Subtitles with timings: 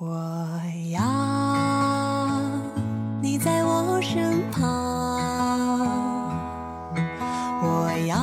[0.00, 0.06] 我
[0.92, 1.00] 要
[3.20, 4.70] 你在我身旁，
[7.60, 8.16] 我要。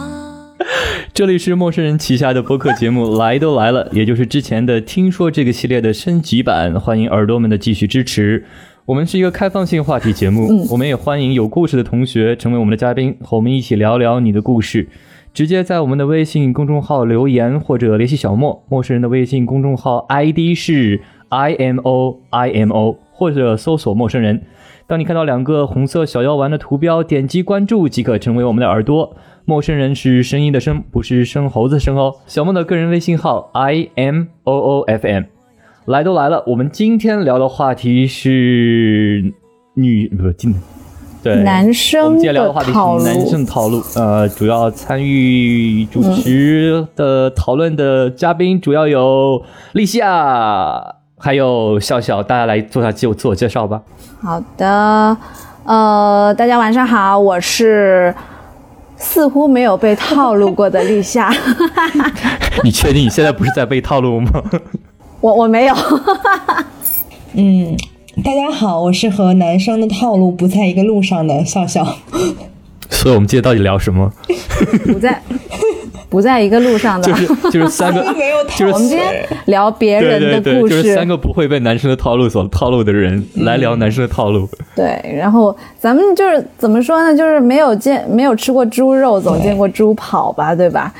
[1.13, 8.45] 这里是陌生人旗下的播客节目 《来都来了》，也就是之前的“听说”这个系列的升级版，欢迎耳朵们的继续支持。
[8.85, 14.87] 我们是一个开放性话题节目，我们也欢迎有故事的同学成为我们的嘉宾，和我们一起聊聊你的故事。
[15.33, 24.41] 直接在我们的微信公众号留言或者联系小莫，陌生人的微信公众号 ID 是 I M O I M O，或者搜索陌生人。
[24.87, 29.15] 当你看到两个红色小药丸的图标，点击关注即可成为我们的耳朵。
[29.45, 32.15] 陌生人是声音的声，不是生猴子生哦。
[32.25, 35.23] 小梦的个人微信号 I M O O F M。
[35.85, 39.33] 来都来了，我们今天聊的话题是
[39.75, 40.55] 女不是今
[41.21, 43.81] 对男生我们今天聊的话题是男生套路。
[43.95, 53.81] 呃，主要参与主持的讨论的嘉宾主要有立夏，还有笑笑，大家来做下自我自我介绍吧。
[54.21, 55.17] 好的，
[55.63, 58.13] 呃，大家晚上好，我是
[58.97, 61.31] 似乎没有被套路过的立夏，
[62.63, 64.43] 你确定你现在不是在被套路吗？
[65.21, 65.75] 我我没有，
[67.33, 67.75] 嗯，
[68.23, 71.97] 大家好，我是和男生的套路不在一个路上的笑笑。
[73.05, 74.11] 所以我们今天到底聊什么？
[74.91, 75.21] 不在
[76.09, 77.07] 不在一个路上的。
[77.07, 84.49] 就是就是三个没有 就是我们今天聊别人的对对，故就是三，个不会被男生的套路所套路的人来聊男生的套路。
[84.75, 87.15] 对，然后咱们就是怎么说呢？
[87.15, 90.91] 就是没有见没有吃过猪肉，总见过猪跑吧，对吧？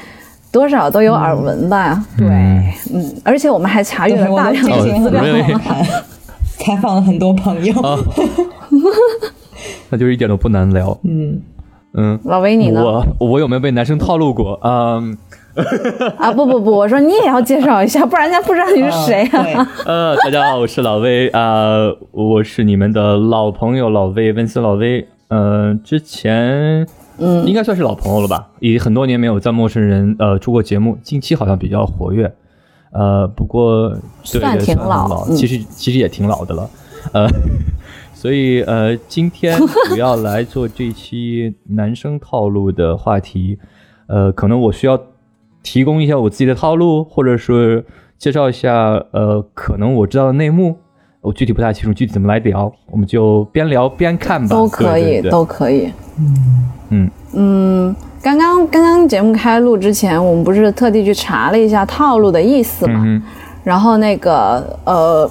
[0.51, 2.05] 多少都有耳闻吧？
[2.19, 2.27] 对，
[2.93, 5.23] 嗯，而且我们还查阅了大量的资料。
[6.59, 7.73] 采访了很多朋友。
[7.81, 7.97] 啊
[9.89, 10.95] 那就是一点都不难聊。
[11.03, 11.41] 嗯，
[11.97, 12.83] 嗯，老魏你呢？
[12.83, 14.59] 我我有没有被男生套路过？
[14.63, 15.17] 嗯，
[16.17, 19.71] 啊不不不，我说你也要介绍一下，不然人家不知道你是谁嗯啊。
[19.85, 21.77] 呃，大家好，我是老威啊、
[22.11, 25.07] 我是你们的老朋友老威，温斯老威。
[25.27, 26.85] 呃，之前
[27.17, 32.31] 嗯应该算是老朋友了吧，也很多年没有在陌生人呃出过节目，近期好像比较活跃。
[32.91, 33.89] 呃，不过
[34.31, 36.69] 对算挺老老，嗯其实其实也挺老的了。
[37.13, 37.27] 呃，
[38.15, 39.55] 所以呃，今天
[39.87, 43.59] 主要来做这期男生套路的话题。
[44.07, 44.99] 呃，可能我需要
[45.61, 47.85] 提供一下我自己的套路，或者是
[48.17, 50.75] 介绍一下呃，可能我知道的内幕。
[51.21, 54.47] 我具体不太清楚具体怎么来聊，我们就边聊边看吧。
[54.47, 55.91] 都可以，对对对都可以。
[56.89, 63.03] 嗯嗯，刚刚刚刚节目开录之前，我们不是特地去查了一下套路的意思嘛？
[63.05, 63.21] 嗯
[63.63, 65.27] 然后那个呃，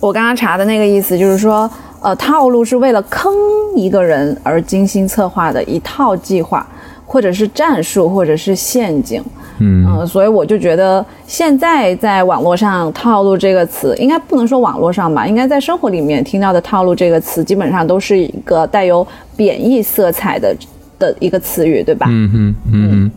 [0.00, 1.68] 我刚刚查的那个意思就是说，
[2.00, 3.32] 呃，套路是为了坑
[3.74, 6.66] 一个人而精心策划的一套计划，
[7.04, 9.22] 或者是战术，或者是陷阱。
[9.60, 19.04] 嗯嗯、所以我就觉得现在在网络上“套路”这个词，应该不能说网络上吧，应该在生活里面听到的“套路”这个词，基本上都是一个带有
[19.36, 20.56] 贬义色彩的
[20.96, 22.06] 的一个词语，对吧？
[22.08, 23.10] 嗯哼嗯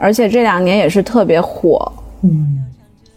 [0.00, 1.92] 而且这两年也是特别火。
[2.22, 2.64] 嗯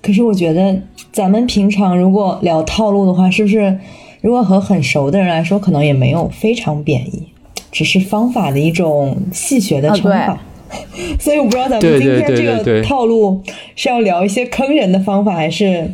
[0.04, 0.80] 可是我觉得
[1.12, 3.76] 咱们平常如果聊套路的话，是不是
[4.22, 7.28] 如果和很熟的人来说，可能也没有非常贬义，
[7.72, 10.40] 只是方法的一种戏谑的称法。
[11.20, 13.44] 所以我不知道咱们今天这个套路
[13.76, 15.92] 是要聊一些坑人的方法，还是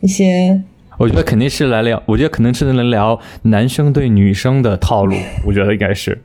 [0.00, 0.62] 一些
[0.98, 6.22] 我觉得肯定是来聊，我觉得可能是能聊男生对女生的套路， 我觉得应该是。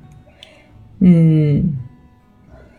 [0.99, 1.75] 嗯，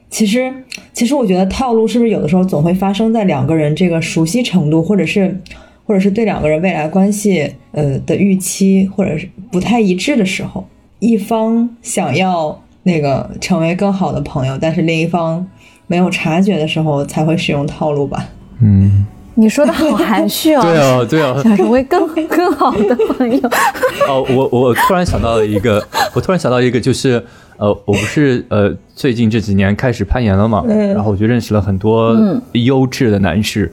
[0.09, 0.53] 其实，
[0.93, 5.41] 其实我觉得套路是不是有的时候总会发生在两个人这个熟悉程度，或者是，
[5.89, 10.69] 或者是对两个人未来关系呃的预期，或者是不太一致的时候，
[10.99, 15.45] 一方想要那个成为更好的朋友，但是另一方
[15.87, 18.29] 没有察觉的时候，才会使用套路吧。
[18.61, 23.41] 嗯，你说的好 含蓄哦，对哦，对哦，想成为更更好的朋友。
[24.07, 25.83] 哦，我我突然想到了一个，
[26.15, 27.25] 我突然想到一个，就是
[27.57, 32.15] 呃，我不是呃最近这几年开始攀岩了嘛，嗯然后我就认识了很多
[32.53, 33.73] 优质的男士。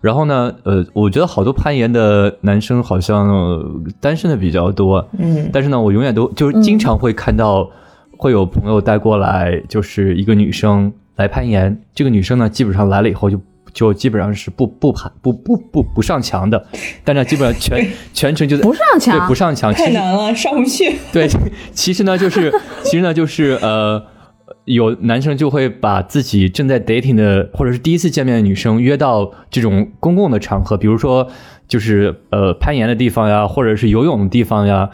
[0.00, 3.64] 然后呢，呃，我觉得好多攀岩的男生好像呃
[4.00, 5.50] 单身的比较多，嗯。
[5.52, 7.68] 但是呢，我永远都就是经常会看到
[8.16, 13.40] 会有朋友带过来，就是一个女生来攀岩，这个女生呢，基本上来了以后就
[13.72, 16.66] 就基本上是不不攀不不不不上墙的，
[17.04, 19.18] 但是基本上全 全程就在不上墙？
[19.18, 20.96] 对不上墙，太难了，上不去。
[21.12, 21.28] 对，
[21.72, 22.52] 其实呢，就是
[22.82, 24.02] 其实呢，就是呃，
[24.66, 31.28] 有男生就会把自己正在 dating 的或者是第一次见面的女生约到这种公共的场合，比如说
[31.66, 34.90] 就是呃攀岩的地方呀，或者是游泳的地方呀。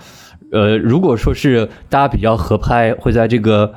[0.53, 3.73] 呃，如果说是大家比较合拍，会在这个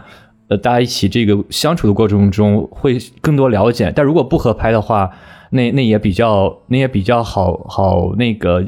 [0.50, 3.92] 呃大家一起这个相处的过程中会更多了解。
[3.95, 5.09] 但如果不合拍的话，
[5.51, 8.65] 那那也比较那也比较好好那个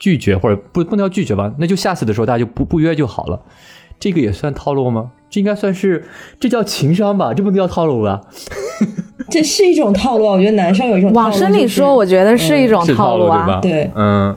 [0.00, 3.40] 拒绝，或者不不能叫拒绝吧，那就下次的时候大家就不不约就好了。
[4.00, 5.12] 这个也算套路吗？
[5.28, 6.04] 这应该算是，
[6.38, 7.34] 这叫情商吧？
[7.34, 8.20] 这不能叫套路吧？
[9.28, 10.32] 这是一种套路啊！
[10.32, 13.58] 我觉得男生有一种套路往深里说，我觉得是一种套路啊。
[13.60, 14.34] 对嗯，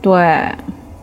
[0.00, 0.12] 对，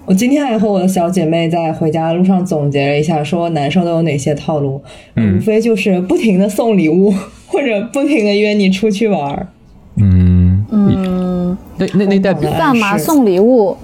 [0.06, 4.82] 我今天还和我的小姐妹在回家路上总结了一下，说男生都有哪些套路，
[5.16, 7.14] 嗯无非就是不停的送礼物，
[7.48, 9.48] 或者不停的约你出去玩儿。
[9.96, 13.78] 嗯，嗯，那那那代表干嘛送礼物？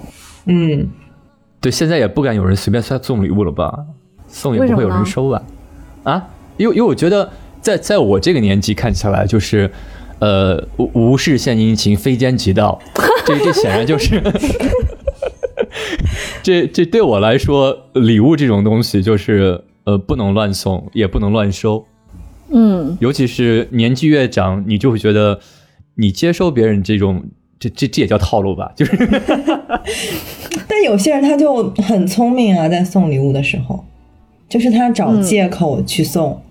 [0.47, 0.89] 嗯，
[1.61, 3.85] 对，现在也不敢有人随便送送礼物了吧？
[4.35, 5.41] 送也不会有人收吧？
[6.03, 6.27] 啊，
[6.57, 9.71] 因为因为我觉得在在我这个年纪看起来，就是
[10.19, 12.77] 呃无无事献殷勤，非奸即盗，
[13.25, 14.21] 这这显然就是。
[16.43, 21.85] 这这对我来说，礼物这种东西就是呃不能乱送，也不能乱收。
[22.49, 25.39] 嗯，尤其是年纪越长，你就会觉得
[25.95, 27.23] 你接收别人这种，
[27.57, 28.71] 这这这也叫套路吧？
[28.75, 28.95] 就是
[30.67, 33.83] 但有些人他就很聪明啊，在送礼物的时候，
[34.47, 36.41] 就是他找借口去送，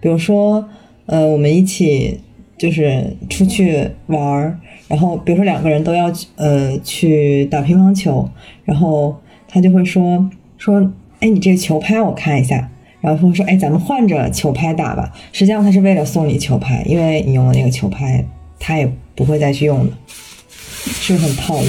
[0.00, 0.68] 比如说，
[1.06, 2.20] 呃，我们一起
[2.56, 4.58] 就是出去玩儿，
[4.88, 8.28] 然后比如说两个人都要呃去打乒乓球，
[8.64, 9.16] 然后
[9.48, 12.68] 他就会说说，哎，你这个球拍我看一下。
[13.00, 15.12] 然后说，哎，咱们换着球拍打吧。
[15.32, 18.24] 实际上他是为了送你球拍，因为你用了那个球拍，
[18.60, 21.66] 他也不会再去用的，是不是很套路？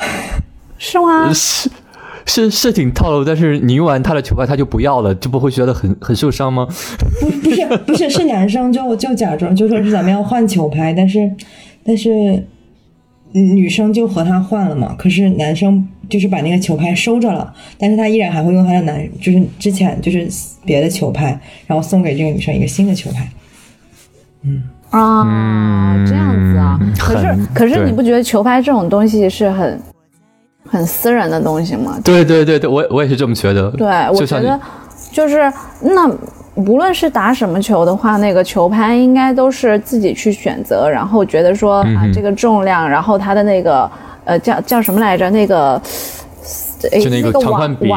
[0.78, 1.32] 是吗？
[2.26, 6.66] 是是是挺套路，但是你用完他的球拍，他就不要了，就不会觉得很很受伤吗？
[7.20, 11.30] 不不是不是是男生就就假装就说是咱们要换球拍，但是
[11.84, 12.44] 但是
[13.32, 14.94] 女生就和他换了嘛。
[14.98, 20.28] 可是男生就是把那个球拍收着了，但是他依然还会用他的男就是之前就是
[20.64, 23.28] 别的球拍，然后送给这个女生一个新的球拍。
[24.42, 26.78] 嗯啊，这样子啊。
[26.80, 29.80] 嗯可是可是你不觉得球拍这种东西是很
[30.68, 31.98] 很私人的东西嘛？
[32.04, 33.70] 对对对对，我我也是这么觉得。
[33.70, 34.60] 对，我觉得
[35.10, 36.10] 就是那
[36.54, 43.90] 无论是打什么球的话，那个球拍应该都是自己去选择，然后觉得说、嗯啊这个重量，然后它的那个
[44.24, 45.30] 呃叫叫什么来着？
[45.30, 45.80] 那个
[46.90, 47.88] 诶就那个长宽比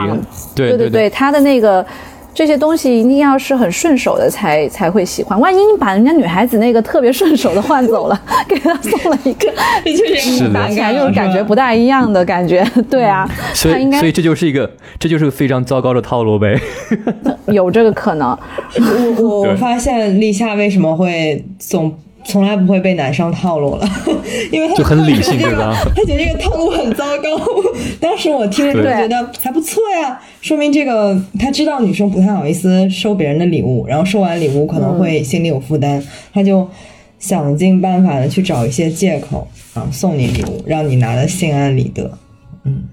[0.56, 1.86] 对对对，它的那个。
[2.34, 9.52] 这些东西一定要是很顺手的才才会喜欢，万一你把人家女孩子那个特别顺手的换走了， 给她送了一个，
[10.18, 12.66] 是的打起来就是感觉不大一样的感觉。
[12.90, 16.60] 对啊，所他应该以所以这就是一个这就是个非常糟糕的套路呗。
[17.48, 18.30] 有这个可能。
[18.78, 21.94] 我我我发现立夏为什么会总
[22.26, 23.88] 从来不会被男生套路了，
[24.52, 27.40] 因为他就很理性对吧他觉得这个套路很糟糕。
[28.00, 36.68] 当时我听着就对觉得还不错呀，说明这个他知道女生不太好意思收别人的礼物，然后收完礼物可能会心里有负担，他就
[37.18, 42.12] 想尽办法的去找一些借口啊送你礼物，让你拿的心安理得。
[42.64, 42.84] 嗯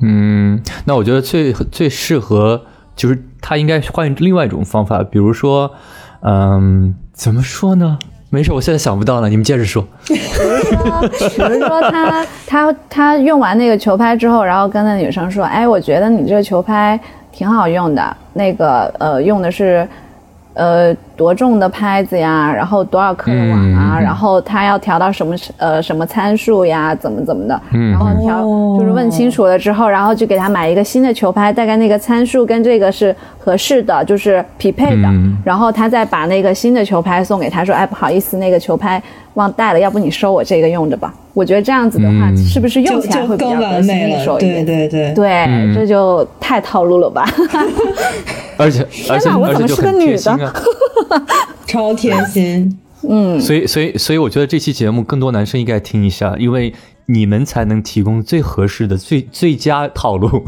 [0.00, 2.62] 嗯，那我觉得最最适合
[2.94, 5.72] 就是他应该换另外一种方法，比如说，
[6.20, 7.98] 嗯，怎么说呢？
[8.36, 9.82] 没事，我现在想不到了，你们接着说。
[10.06, 17.00] 比如说比如说他他他用完那个球拍之后，然后跟那女生说：“哎，我觉得你这个球拍
[17.32, 19.88] 挺好用的，那个呃用的是
[20.52, 28.76] 呃多重的拍子呀，然后多少克的网啊，嗯然后它要调到什么呃什么参数呀，怎么怎么的，嗯然后调哦。
[28.78, 35.36] 就是问清楚了之后，然后就给他买一个新的球拍，大概那个参数跟这个是合适的，就是匹配的，嗯。
[35.44, 39.02] 然后他再把那个新的球拍送给他，说：“哎，不好意思，那个球拍
[39.34, 42.36] 忘带了，要不你收我这个用着吧。”我觉得这样子的话，嗯。
[42.36, 44.64] 是不是用起来会比较得更完心应手，一点？
[44.64, 44.88] 对点？
[44.90, 45.74] 对对，对嗯。
[45.74, 47.26] 这就太套路了吧？
[48.58, 50.52] 而且 而且哪我怎么是个女的。
[51.66, 52.78] 超贴心。
[53.08, 56.72] 嗯，所以所以所以我觉得这期节目更多男生应该听一下，因为
[57.06, 60.42] 你们才能提供最合适的最最佳套路。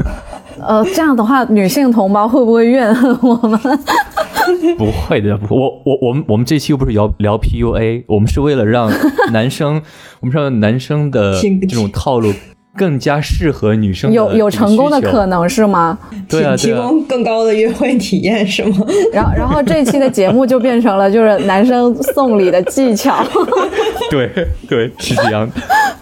[0.60, 3.58] 呃，这样的话，女性同胞会不会怨恨我们？
[4.76, 8.92] 不会的，不我我我们我们这期又不是聊聊 PUA，我们是为了让
[9.32, 9.80] 男生，
[10.20, 12.32] 我们是让男生的这种套路
[12.76, 15.98] 更加适合女生有有成功的可能是吗？
[16.28, 18.86] 对啊提供更高的约会体验是吗？
[19.12, 23.22] 然后，然后这期的节目就变成了就是男生送礼的技巧。
[24.10, 24.30] 对
[24.68, 25.54] 对是这样的。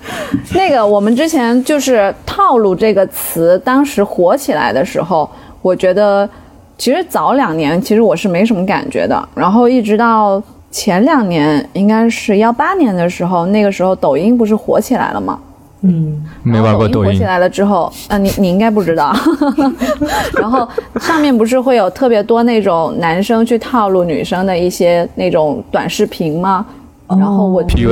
[0.55, 5.29] 那个，我们之前就是“套路”这个词，当时火起来的时候，
[5.61, 6.29] 我觉得
[6.79, 15.37] 其实早两年其实我是没什么感觉的，然后一直到前两年，应该是幺八年的时候，那个时候抖音不是火起来了吗？
[15.83, 19.15] 嗯，没玩过抖音火起，来了之后，啊、你你应该不知道。
[20.39, 20.69] 然后
[21.01, 26.67] 上面不是会有特别多那种男生去套路女生的一些那种短视频吗？
[27.19, 27.89] 然后我频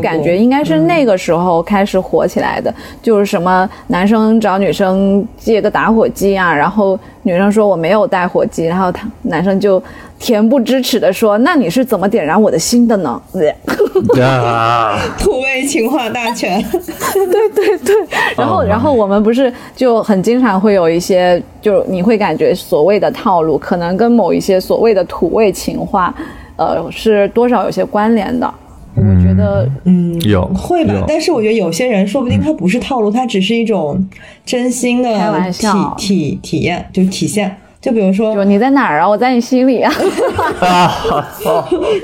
[0.00, 9.82] 感觉应该是那个时候开始火起来的，就是什么男生找女生借个打火机啊，然后女生说我没有带火机，然后他男生就
[10.20, 13.20] 恬不知耻的说，那你是怎么点燃我的心的呢？
[14.20, 16.62] 啊， 土味情话大全。
[17.14, 17.94] 对对对，
[18.36, 26.14] 然后、哦然后我们不是就很经常会有一些，就你会感觉所谓的套路，可能跟某一些所谓的土味情话，
[26.56, 28.52] 呃，是多少有些关联的。
[28.94, 31.04] 我觉得，嗯，有会吧？
[31.06, 34.02] 但是我觉得有些人说不定他不是套路，他只是一种
[34.44, 37.54] 真心的开玩体笑体体验，就体现。
[37.78, 39.08] 就比如说就，你在哪儿啊？
[39.08, 39.92] 我在你心里啊。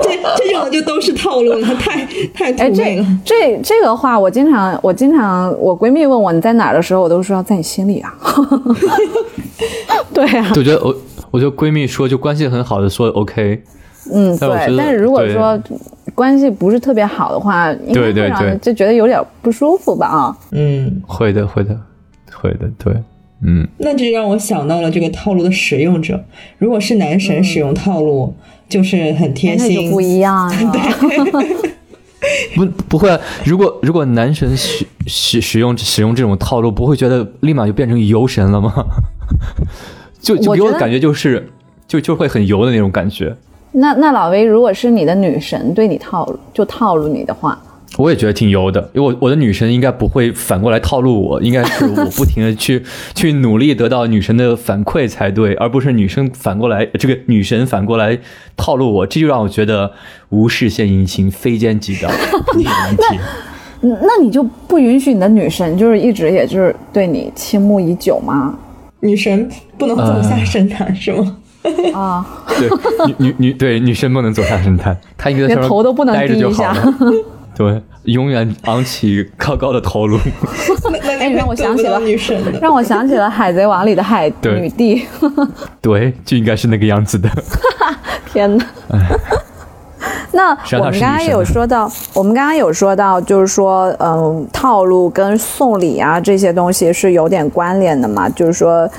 [0.01, 3.05] 这这种就都是套路了，太太哎，这土味了。
[3.25, 8.13] 这这个话，我经常我经常我闺蜜问我你在哪儿的时候，我都说在你心里啊。
[10.13, 10.95] 对啊，我觉得我
[11.31, 13.61] 我觉得闺蜜说就关系很好的说 OK，
[14.11, 14.77] 嗯，对。
[14.77, 15.59] 但是如果说
[16.15, 20.07] 关系不是特别好的话，应该对对会让人对就觉得有点不舒服吧？
[20.07, 21.79] 啊，嗯，会的会的
[22.33, 22.93] 会的，对，
[23.41, 26.23] 嗯，那这让我想到了这个套路的使用者，
[26.57, 28.35] 如果是男神使用套路，
[28.67, 30.73] 就是很贴心那就 不，一样了。
[32.55, 38.73] 不不会啊，如果如果男神使使使用使用这种套路，不会觉得立马就变成油神了吗？
[40.21, 41.49] 就就给我的感觉就是
[41.85, 43.35] 就就会很油的那种感觉。
[43.73, 47.57] 那那老魏，如果是你的女神对你套路，就套路你的话，
[47.97, 58.17] 我也觉得挺油的，因为我我的女神应该不会反过来套路我，应该是我不停的去 去努力得到女神的反馈才对，而不是女生反过来这个女神反过来
[58.55, 59.91] 套路我，这就让我觉得
[60.29, 63.19] 无事献殷勤，非奸即盗，有问题。
[63.85, 68.57] 嗯那你就不允许你的女神就是一直也就是对你倾慕已久吗？
[69.01, 71.35] 女神不能走下神坛、是吗？
[71.95, 72.69] 啊，对，
[73.07, 76.93] 女女女对女生不能走下神坛，她应该在连上面头都不能待着就好低一下了。
[77.55, 80.17] 对，永远昂起高高的头颅。
[81.19, 82.41] 哎让我想起了女神。
[82.59, 85.05] 让我想起了《海贼王》里的海女帝。
[85.79, 87.29] 对，就应该是那个样子的。
[88.33, 88.65] 天哪！
[90.31, 98.27] 那我们刚刚有说到，我们刚刚有说到，就是说，嗯，套路跟送礼啊这些东西是有点关联的嘛？
[98.29, 98.89] 就是说，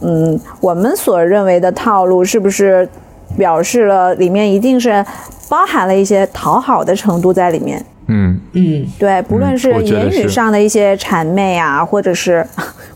[0.00, 2.88] 嗯，我们所认为的套路是不是
[3.36, 5.04] 表示了里面一定是
[5.48, 7.84] 包含了一些讨好的程度在里面？
[8.12, 12.44] 嗯，嗯，对，不论是言语上的一些谄媚啊，或者是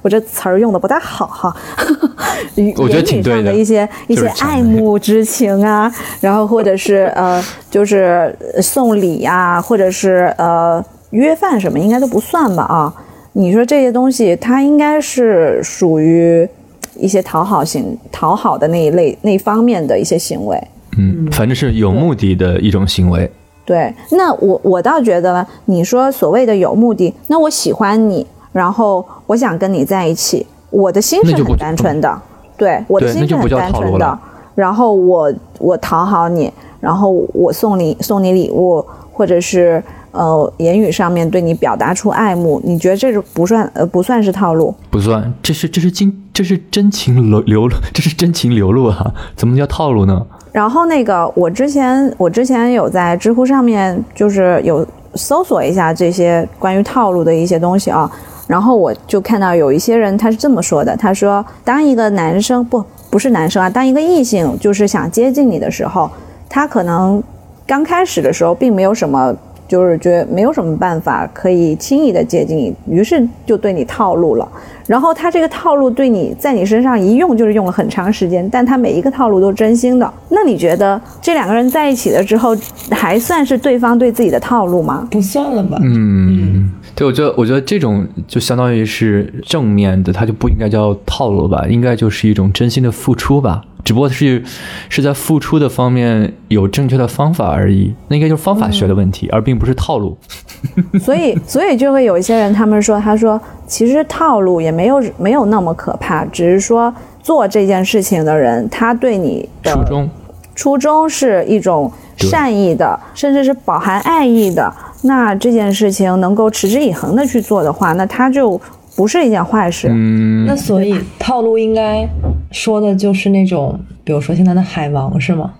[0.03, 1.55] 我这词儿用的不太好哈，
[2.57, 12.93] 语我觉得挺对的言语上的一些一些爱慕之情啊，然后或者是呃，就是送礼啊，或者是呃约饭什么，应该都不算吧啊？
[13.35, 16.49] 你说这些东西，它应该是属于
[16.97, 20.63] 一些讨好型、讨好的那一类那方面的一些行为。
[20.97, 23.31] 嗯，反正是有目的的一种行为。
[23.65, 32.23] 对，那我我倒觉得，你说所谓的有目的，那我喜欢你，然后我想跟你在一起，我的心是不很单纯的，
[32.57, 34.19] 对，我的心是很单纯的。
[34.55, 39.83] 然后我我讨好你，然后我送你送你礼物，或者是
[40.15, 44.75] 呃言语上面对你表达出爱慕，你觉得这是不算呃不算是套路？
[44.91, 49.13] 不算，这是这是经这是真情流流露， 这是真情流露啊！
[49.37, 50.25] 怎么叫套路呢？
[50.53, 58.09] 然后那个，我之前我之前有在知乎上面就是有搜索一下这些关于套路的一些东西啊，
[58.47, 66.09] 然后我就看到有一些人他是这么说的，他说当一个男生不不是男生啊，当一个异性就是想接近你的时候，
[66.49, 67.21] 他可能
[67.67, 69.35] 刚开始的时候并没有什么。
[69.67, 74.47] 就是觉得没有什么办法可以轻易的接近你，于是就对你套路了。
[74.87, 80.13] 然后他这个套路对你在你身上一用就是用了很长时间，但他每一个套路都真心的。
[80.29, 82.55] 那你觉得这两个人在一起了之后，
[82.91, 85.09] 还算是对方对自己的套路吗？
[85.11, 85.79] 不算了吧？
[85.83, 93.65] 嗯，对，我觉得我觉得这种就相当于是正面的，它就不应该叫套路吧，应该就是一种真心的付出吧。
[93.85, 94.43] 只不过是
[94.89, 100.17] 是在付出的方面有正确的方法而已，那应该就是方法学的问题，而并不是套路。
[100.99, 110.11] 所以，所以就会有一些人，他们说，他说，其实套路也没有没有那么可怕，只是说做这件事情的人，他对你的初衷，
[110.55, 114.73] 初衷是一种善意的，甚至是饱含爱意的。
[115.05, 118.61] 那这件事情能够持之以恒的去做的话，那它就
[118.97, 119.89] 不是一件坏事。
[119.91, 122.09] 嗯，那所以套路应该
[122.51, 125.53] 说的就是那种，比如说现在的海王是吗？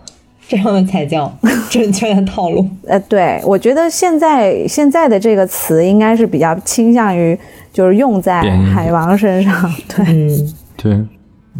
[0.47, 1.33] 这样的才叫
[1.71, 2.69] 正确的套路。
[2.87, 7.39] 呃，对，我觉得现在现在的这个词应该是比较倾向于
[7.73, 8.43] 就是用在
[8.75, 11.09] 海王身上，对，嗯，对，嗯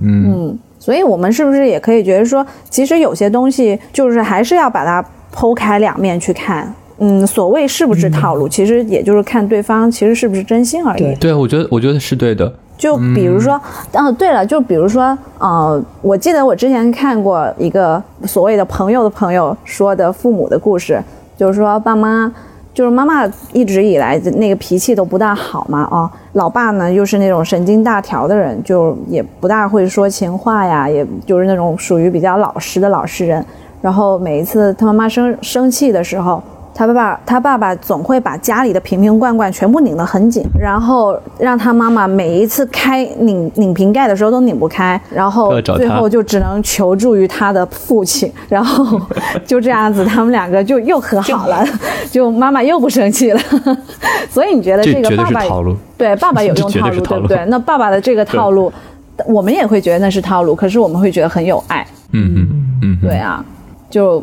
[0.03, 5.03] 嗯，所以我们是不是也可以觉得说，其实有些东西就是还是要把它
[5.35, 11.03] 剖开两面去看，嗯，所谓是不是套路，其实也就是看对方其实是不是真心而已。
[11.03, 12.53] 对对，我觉得我觉得是对的。
[12.77, 13.55] 就比如说，
[13.93, 21.01] 哦，对了，就比如说，呃，我记得我之前看过一个所谓的朋友的朋友说的父母的故事，
[21.37, 22.31] 就是说爸妈，
[22.75, 33.43] 就是妈妈一直以来的那个脾气都不大好嘛，啊、老爸呢又是那种神经大条的人，就也不大会说情话呀，也就是那种属于比较老实的老实人。
[33.81, 36.43] 然后每一次他妈妈生生气的时候，
[36.75, 49.01] 他爸爸他爸爸总会把家里的瓶瓶罐罐全部拧得很紧，然后让他妈妈每一次开拧拧瓶盖的时候都拧不开，然后最后就只能求助于他的父亲，然后
[49.47, 51.65] 就这样子，他们两个就又和好了，
[52.11, 53.41] 就妈妈又不生气了。
[54.29, 55.77] 所以你觉得这个爸爸是套路。
[55.97, 57.47] 对爸爸有用套路，套路对不对？
[57.47, 58.73] 那爸爸的这个套路，
[59.27, 62.49] 我们也会觉得那是套路，可是我们会觉得很有爱，嗯嗯
[62.83, 63.45] 嗯，对啊，
[63.95, 64.21] 就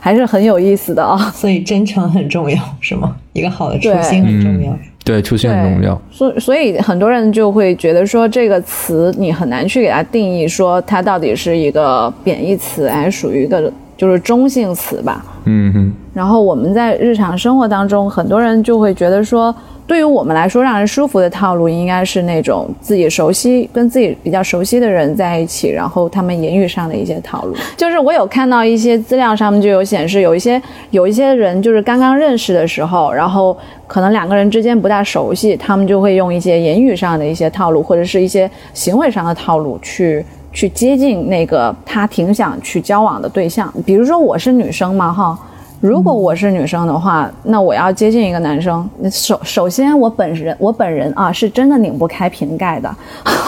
[0.00, 3.14] 还是很有意思的啊、所以真诚很重要，是吗？
[3.34, 4.74] 一个好的初心很重要。
[5.04, 6.00] 对，初心很重要。
[6.10, 15.24] 所以所以很多人就会觉得说这个词你很难去给它定义，说它到底是一个贬义词，还是属于一个就是中性词吧。
[15.44, 19.54] 嗯哼，然后我们在日常生活当中，很多人就会觉得说，
[19.86, 27.54] 对于我们来说，让人舒服的套路应该是那种自己熟悉、跟自己比较熟悉的人在一起，然后他们言语上的一些套路。
[27.76, 30.60] 就是我有看到一些资料上面就有显示，有一些
[30.90, 33.54] 有一些人就是刚刚认识的时候，然后
[33.86, 40.24] 可能两个人之间不大熟悉，他们就会用一些言语上的一些套路，或者是一些行为上的套路去。
[40.54, 45.36] 去接近那个他挺想去交往的对象，比如说我是女生嘛，哈，
[45.80, 52.96] 如果我是女生的话，那我要接近一个男生，首首先我本人我本人啊是真的拧不开瓶盖的，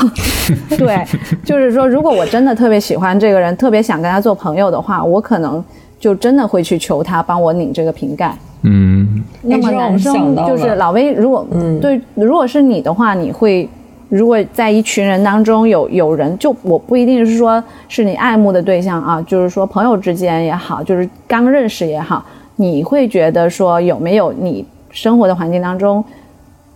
[0.76, 1.02] 对，
[1.44, 5.64] 就是说如果我真的特别喜欢这个人，特别想跟他做朋友的话，我可能
[6.00, 8.36] 就真的会去求他帮我拧这个瓶盖。
[8.62, 11.78] 嗯，那么男生就是老魏，如果嗯。
[11.78, 13.68] 对，如果是你的话，你会
[14.08, 22.24] 如果在一群人当中有有人，就我不一定是说是你爱慕的对象啊，就是说朋友之间也好，就是刚认识也好，
[22.56, 26.04] 你会觉得说有没有你生活的环境当中，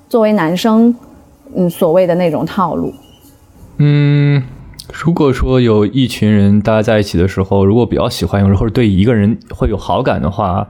[0.09, 0.95] 作为男生，
[1.55, 2.93] 嗯，所谓的那种套路？
[3.79, 4.43] 嗯，
[4.93, 10.67] 如果说有一群人大家在一起的时候，如果比较喜欢或者对一个人会有好感的话，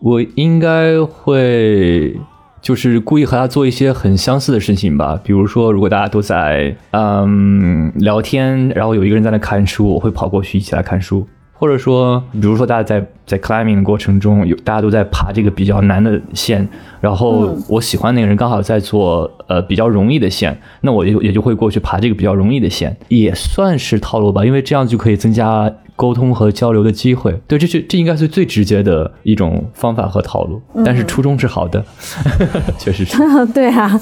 [0.00, 2.16] 我应该会
[2.60, 5.18] 就是故意和他做一些很相似的事情吧。
[5.22, 11.26] 比如说，如果大家都在嗯聊天，然后有一个人在那看书，我会跑过去一起来看书。
[11.60, 16.68] 或者说，比如说大家在在 climbing 的过程中，有大家都在爬这个比较难的线，
[17.00, 27.36] 然后嗯我喜欢那个人刚好在做呃比较容易的线，那我就也就会过去爬这个比较容易的线，也算是套路吧，因为这样就可以增加沟通和交流的机会。
[27.48, 31.84] 对，这是这应该是最直接的一种方法和套路，但是初衷是好的，
[32.78, 33.16] 确实是。
[33.52, 34.00] 对啊，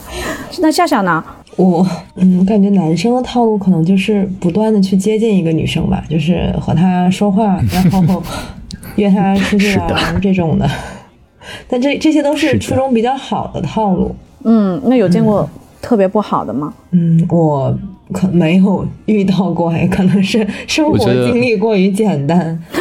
[0.60, 1.24] 那夏夏呢？
[1.56, 8.22] 我嗯，感觉男生的套路可能就是不断的去接近一个女生吧，就是和她说话，然后
[8.96, 10.68] 约她出去玩这种的。
[11.66, 14.14] 但这这些都是初中比较好的套路。
[14.44, 15.48] 嗯，那有见过
[15.80, 16.74] 特别不好的吗？
[16.90, 17.74] 嗯，我
[18.12, 22.58] 可没有遇到过，哎，可能是 生活经历过于简单。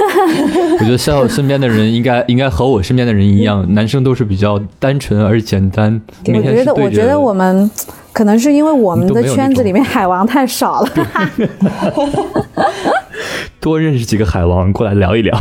[0.80, 6.00] 我觉得笑笑身边的人应该应该和我身边的人一样，男生都是比较单纯而简单。
[6.28, 7.70] 我觉得，我觉得我们
[8.12, 10.90] 可能是因为我们的圈子里面海王太少了。
[13.60, 15.36] 多认识几个海王过来聊一聊。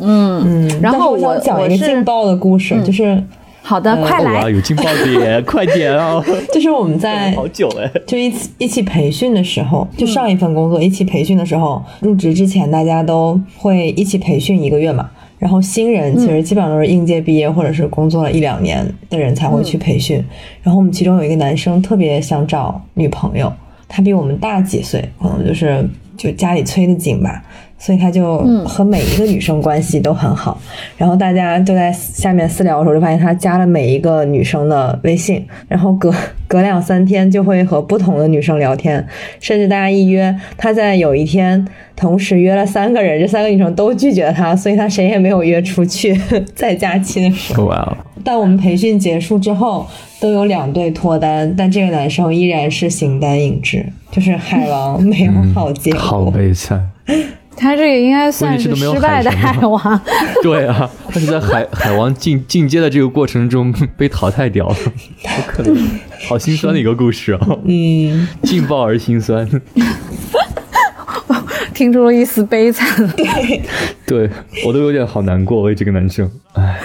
[0.00, 3.20] 嗯，然后我讲一个劲爆的故事，就是
[3.68, 4.50] 好的，快来哇，。
[4.50, 6.24] 有劲爆点， 快点哦！
[6.54, 7.90] 就是我们在好久哎。
[8.06, 15.10] 就一起一起培训的时候，就上一份工作一起培训的时候，入职之前大家都会一起培训一个月嘛。
[15.38, 20.16] 然后新人其实基本上都是应届毕业或者是工作了一两年的人才会去培训。
[20.62, 23.52] 然后我们其中有一个男生特别想找女朋友，
[23.86, 27.44] 他比我们大几岁，可能就是就家里催得紧吧，
[27.78, 30.60] 所以他就和每一个女生关系都很好。
[30.96, 36.12] 然后大家就在下面私聊的时候，就发现他加了每一个女生的微信，然后隔
[36.46, 39.06] 隔两三天就会和不同的女生聊天，
[39.40, 46.18] 甚至大家一约，他在有一天同时约了三个人，这三个女生都拒绝他，所以他谁也没有约出去。
[46.54, 47.72] 在假期的时候，
[48.24, 49.86] 但我们培训结束之后，
[50.20, 56.00] 都有两对脱单，但这个男生依然是形单影只，就是海王没有好结果。
[56.00, 56.90] 好悲惨。
[57.58, 60.00] 他这个应该算是失败的海王。
[60.42, 64.74] 对啊，他是在海海王进进阶的这个过程中被淘汰掉了，
[65.24, 65.76] 好可怜，
[66.28, 67.40] 好心酸的一个故事啊！
[67.64, 69.48] 嗯，劲爆而心酸。
[71.74, 72.86] 听出了一丝悲惨。
[74.04, 74.28] 对
[74.66, 76.28] 我都有点好难过，为这个男生。
[76.54, 76.80] 唉，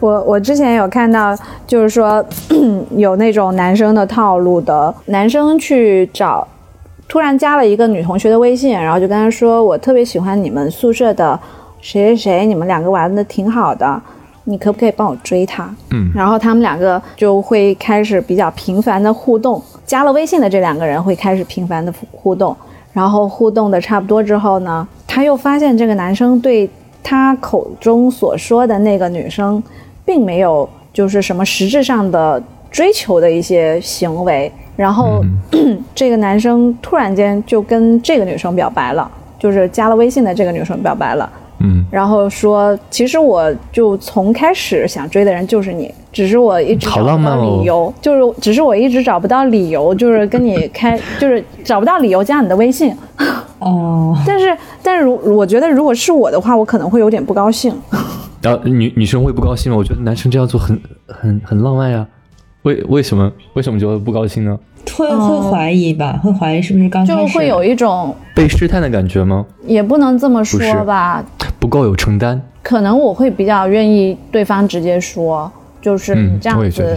[0.00, 2.24] 我我之前有看到，就是说
[2.96, 6.46] 有那种男生的套路的，男生去找，
[7.08, 11.38] 突然加了一个女同学的微信，然后就跟她说，我特别喜欢你们宿舍的
[11.80, 14.00] 谁谁谁，你们两个玩的挺好的，
[14.44, 15.68] 你可不可以帮我追她？
[15.92, 22.54] 嗯然后他们两个就会开始比较频繁的互动，加了微信的这两个人会开始频繁的互动，
[22.92, 26.68] 然后互动的差不多之后呢，他又发现这个男生对
[27.02, 29.62] 他口中所说的那个女生，
[30.06, 35.22] 并没有就是什么实质上的追求的一些行为，然后、
[35.94, 41.30] 这个男生突然间就跟这个女生表白了，就是加了微信的这个女生表白了。
[41.58, 52.94] 嗯然后说，其实我就从开始想追的人就是你，只是我一直找不到理由，就是只是我一直找不到理由，就是跟你开，就是找不到理由加你的微信。
[53.58, 57.74] 哦，但是，但是如我觉得如果是我的话，我可能会有点不高兴。
[58.46, 59.76] 然后女女生会不高兴吗？
[59.76, 62.06] 我觉得男生这样做很很很浪漫呀。
[62.62, 64.56] 为为什么为什么就会不高兴呢？
[64.96, 66.20] 会会怀疑吧？
[66.22, 69.44] 会怀疑是不是刚开始就会有一种，被试探的感觉吗？
[69.66, 71.24] 也不能这么说吧，
[71.58, 72.40] 不够有承担。
[72.62, 75.50] 可能我会比较愿意对方直接说，
[75.82, 76.96] 就是这样子，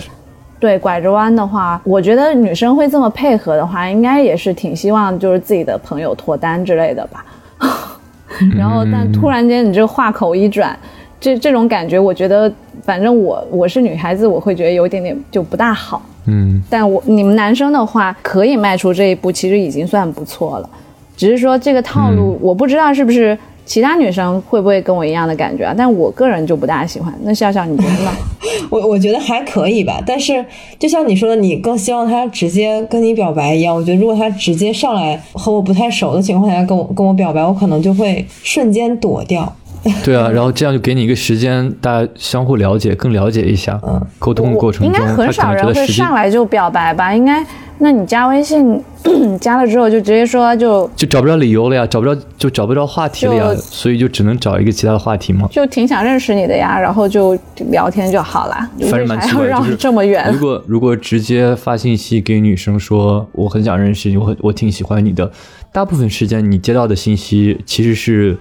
[0.59, 7.25] 对拐着弯的话，我觉得女生会这么配合的话，应该也是挺希望就是自己的朋友脱单之类的吧。
[8.55, 10.77] 然后，但突然间你这话口一转，
[11.19, 12.51] 这这种感觉，我觉得
[12.83, 16.01] 反正我我是女孩子，我会觉得有一点点就不大好。
[16.25, 20.69] 嗯，但我你们男生的话，可以迈出这一步，其实已经算不错了。
[21.17, 25.73] 只是说这个套路，我不知道是不是其他女生会不会跟我一样的感觉啊？
[25.77, 27.13] 但我个人就不大喜欢。
[27.23, 28.11] 那笑笑，你觉得呢？
[28.69, 30.45] 我我觉得还可以吧，但是
[30.77, 33.75] 就像你说的，你更希望他直接跟你表白一样。
[33.75, 39.51] 我觉得如果他直接上来和我不太熟的情况下跟我跟我表白，我可能就会瞬间躲掉。
[40.03, 43.79] 对啊，然后这样就给你一个时间，大家相互了解，更了解一下。
[43.83, 47.13] 嗯沟通的过程中，应该很少人会上来就表白吧？
[47.15, 47.45] 应该，
[47.77, 48.79] 那你加微信
[49.39, 55.47] 加了之后就直接说就就找不着理由了呀，找不着就找不着话题了呀，所以就只能找一个其他的话题嘛。
[55.49, 57.37] 就挺想认识你的呀，然后就
[57.69, 58.69] 聊天就好了。
[58.89, 60.29] 反正蛮奇怪，为啥要绕就是这么远？
[60.33, 65.31] 如果如果直接发信息给女生说我很想认识你，我很我挺喜欢你的，
[65.71, 68.37] 大部分时间你接到的信息其实是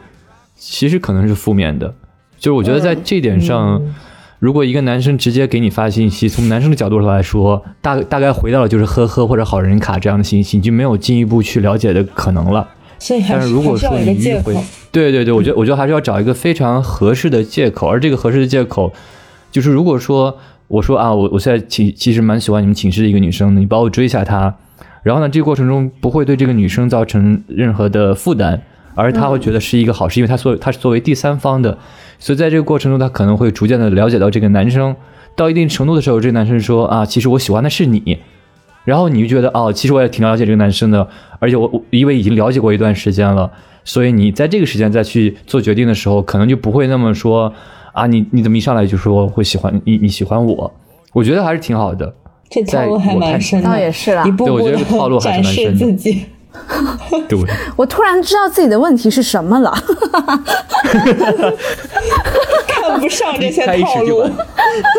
[0.58, 1.94] 其实可能是负面的。
[2.38, 3.80] 就是我觉得在这点上，
[4.38, 12.68] 如果一个男生直接给你发信息，从男生的角度上来说，大大概回到了就是呵呵或者好人卡这样的信息，你就没有进一步去了解的可能了。
[12.98, 14.56] 所以还是但是如果说你迂回。，
[14.90, 18.92] 对对对，我觉得我觉得还是要找一个非常合适的借口，而这个合适的借口，
[19.52, 24.54] 就是如果说我说啊，我我现在其其实蛮喜欢你们寝室的一个女生的，你帮我追一下她，
[25.02, 28.62] 然后呢，这个过程中不会对这个女生造成任何的负担，
[28.98, 31.78] 而他会觉得是一个好事，因为他作他是作为第三方的，
[32.18, 34.96] 所以在这个过程中，他可能会逐渐的了解到这个男生，
[35.36, 38.18] 到一定程度的时候，这个男生说啊，其实我喜欢的是你，
[38.84, 41.06] 然后你就觉得哦，其实我也挺了解这个男生的，
[41.38, 43.48] 而且我我因为已经了解过一段时间了，
[43.84, 47.52] 所以你在这个时间再去做决定的时候，可能就不会那么说
[47.92, 50.74] 啊，你你怎么一上来就说会喜欢你，你喜欢我？
[51.12, 52.12] 我觉得还是挺好的。
[52.50, 56.24] 这套路还蛮深的，倒也是啦一步步对我觉得这个套路的展示自己。
[57.28, 57.38] 对，
[57.76, 59.72] 我突然知道自己的问题是什么了。
[62.66, 64.28] 看不上这些套路。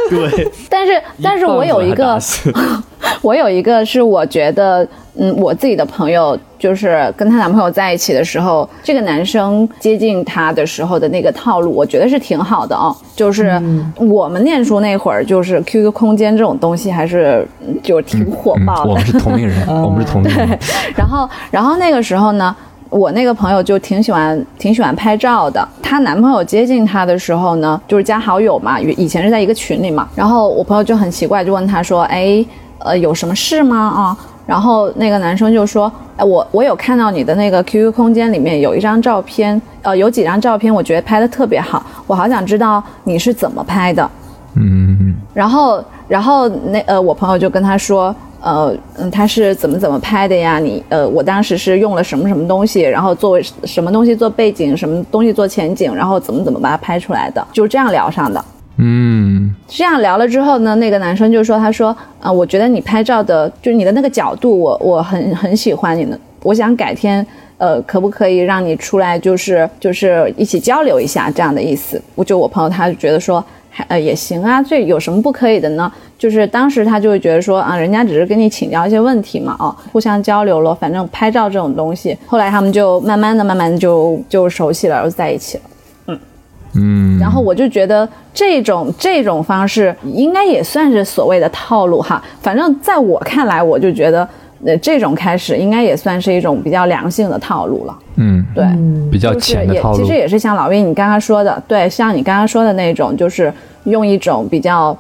[0.10, 2.20] 对，但是，但是我有一个
[3.22, 12.96] 我有一个是我觉得，嗯，我自己的朋友就是跟她男朋友在一起的时候，这个男生接近她的时候的那个套路，我觉得是挺好的哦。
[13.16, 13.62] 就是
[13.98, 18.90] 我们念书那会儿，就是 QQ 空间这种东西还是嗯就是挺火嗯爆的。
[18.92, 20.58] 我们是同龄人， 我们是同龄人。
[20.96, 22.56] 然后，然后那个时候呢，
[22.90, 25.68] 我那个朋友就挺喜欢挺喜欢拍照的。
[25.82, 30.08] 她男朋友接近她的时候呢，就是加好友嘛，以以前是在一个群里嘛。
[30.16, 32.46] 然后我朋友就很奇怪，就问他说：“哎，
[32.80, 33.78] 呃，有什么事吗？
[33.78, 34.18] 啊？”
[34.50, 44.10] 然后那个男生就说：“哎，我我有看到你的那个 QQ 空间里面有一张照片，呃，有几张照片，我觉得拍的特别好，我好想知道你是怎么拍的。”
[44.58, 50.58] 嗯，然后，然后那呃，我朋友就跟他说，呃，嗯，他是怎么怎么拍的呀？
[50.58, 58.44] 你呃，我当时是用了什么什么东西，然后作为什么东西做背景，什么东西做前景，然后怎么怎么把它拍出来的，就这样聊上的。
[58.82, 67.26] 嗯，这样聊了之后呢，那个男生就说：“他说，呃，我觉得你拍照的，就是你的那个角度我，我很很喜欢你的，我想改天，
[67.58, 75.92] 呃，可不可以让你出来，就是就是一起交流一下这样的意思？”我就我朋友他就觉得说还呃也行啊，这有什么不可以的呢？
[76.18, 85.64] 就是当时他就会觉得说啊，人家只是跟你请教一些问题嘛，哦，互相交流了，反正拍照这种东西，后来他们就慢慢的、慢慢的就就熟悉了，然后在一起了。
[86.80, 92.24] 嗯，然后我就觉得这种这种方式应该也算是所谓的套路哈。
[92.42, 94.28] 反正在我看来，我就觉得
[94.66, 98.00] 呃这种开始应该也算是一种比较良性的套路了。
[98.16, 98.66] 嗯，对，
[99.12, 100.14] 比较就是浅的套路其实。
[100.14, 103.54] 也是像老魏你刚刚说的，对，像你刚刚说的那种，就是
[103.86, 104.98] 用一种比较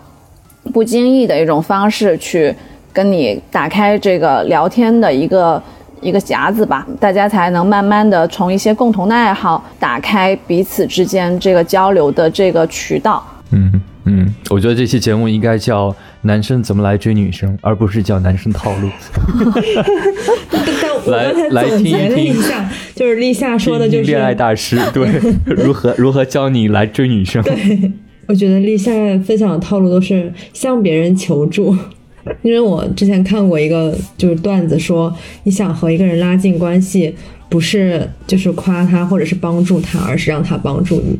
[0.74, 2.54] 不经意的一种方式去
[2.94, 5.62] 跟你打开这个聊天的一个
[6.02, 13.26] 一个匣子吧，大家才能慢慢的从一些共同的爱好打开彼此之间这个交流的这个渠道。
[13.52, 18.90] 嗯嗯，我觉得这期节目应该叫“男生怎么来追女生”，而不是叫“男生套路
[21.12, 23.56] 来来听一听下，就是立夏”。
[23.60, 25.08] 说的就是听恋爱大师对
[25.46, 27.44] 如何如何教你来追女生。
[28.28, 28.92] 我觉得立夏
[29.26, 31.76] 分享的套路都是向别人求助，
[32.42, 37.16] 因为我之前看过一个就是段子说，你想和一个人拉近关系，
[37.50, 41.20] 不是就是夸他或者是帮助他，而是让他帮助你。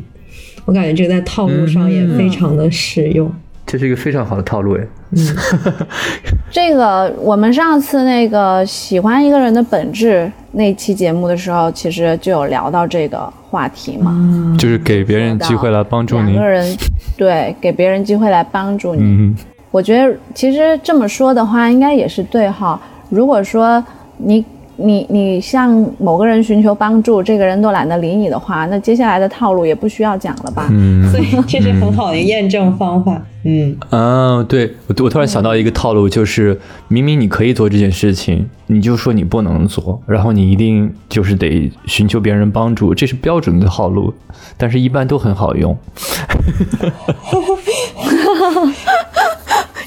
[0.64, 3.32] 我感觉这个在套路上也非常的实用。
[3.66, 4.86] 这是一个非常好的套路哎。
[6.50, 14.56] 这个我们上次那个喜欢一个人的本质那期节目的时候，其实就有聊到这个话题嘛。
[14.58, 16.48] 就是给别人机会来帮助你两个。
[16.48, 16.76] 人
[17.16, 19.02] 对给别人机会来帮助你。
[19.02, 19.36] 嗯，
[19.70, 22.80] 我觉得其实这么说的话，应该也是对哈。
[23.08, 23.82] 如果说
[24.18, 24.44] 你
[24.76, 30.68] 你你向某个人寻求帮助，这个人都懒得理你的话，那接下来的套路也不需要讲了吧？
[30.70, 33.20] 嗯所以 这是很好的验证方法。
[33.42, 44.12] 嗯，啊，对我我突然想到一个套路，就是明明你可以做这件事情，你就说你不能做，然后你一定就是得寻求别人帮助，这是标准的套路，
[44.58, 45.74] 但是一般都很好用。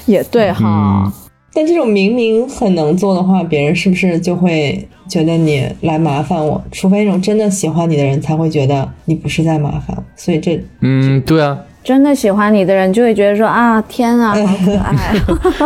[0.06, 1.12] 也对哈。
[1.56, 6.60] 但这种明明很能做的话，别人是不是就会觉得你来麻烦我？
[6.72, 9.96] 除非那种真的喜欢你的人才会觉得你不是在麻烦。
[10.16, 15.14] 所以这嗯，对啊，真的喜欢你的人就会觉得说啊，天啊， 好可爱。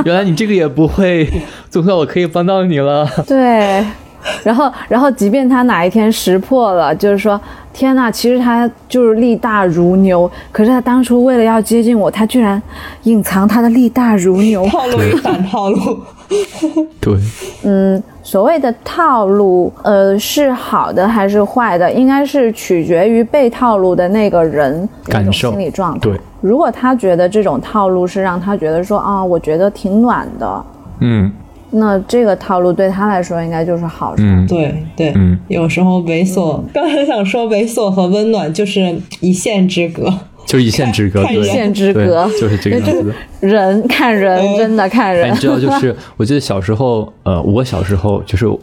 [0.04, 1.26] 原来你这个也不会，
[1.70, 3.08] 总算我可以帮到你了。
[3.26, 3.82] 对，
[4.44, 7.40] 然后然后即便他哪一天识破了，就是说
[7.72, 12.60] 天呐，其实他就是力大如牛，可是他当初为了要接近我，他居然
[13.04, 14.66] 隐藏他的力大如牛。
[14.66, 15.98] 套路与反套路。
[17.00, 17.16] 对，
[17.64, 26.00] 嗯，所谓的套路，呃，是好的还是坏的，应该是取决于被套路的那个人感受心理状态。
[26.00, 30.64] 对，如果他觉得这种套路是让他觉得说啊，我觉得挺暖的，
[31.00, 31.32] 嗯
[31.70, 34.22] 那这个套路对他来说应该就是好事。
[34.24, 40.12] 嗯，对对，嗯有时候猥琐，刚才想说猥琐和温暖就是一线之隔。
[40.46, 43.12] 就是一线之隔，一线之隔就是这个样子。
[43.46, 45.36] 人看人，真的看哎，人你。
[45.36, 48.58] 知道， 就是我记得小时候，呃，我小时候就是我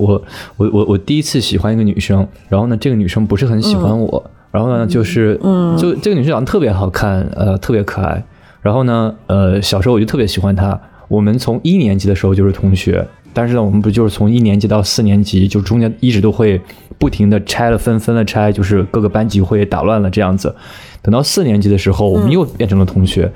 [0.58, 8.24] 我我我第一次喜欢一个女生，然后呢，这个女生不是很喜欢我，然后呢，就是，嗯，就这个女生长得特别好看，呃，特别可爱，
[8.64, 10.80] 然后呢，呃，小时候我就特别喜欢她。
[11.08, 16.60] 我们从一年级的时候就是同学，但是呢，我们不就是从一年级到四年级，就中间一直都会
[16.98, 20.56] 不停的拆了分，分了拆，就是各个班级会打乱了这样子。
[21.02, 23.32] 等到四年级的时候，我们又变成了同学，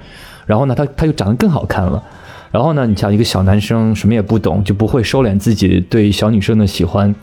[0.45, 2.03] 然后呢，他他又长得更好看了。
[2.51, 7.13] 然后呢，你像一个小男生什么也不懂，就不会收敛自己对小女生的喜欢。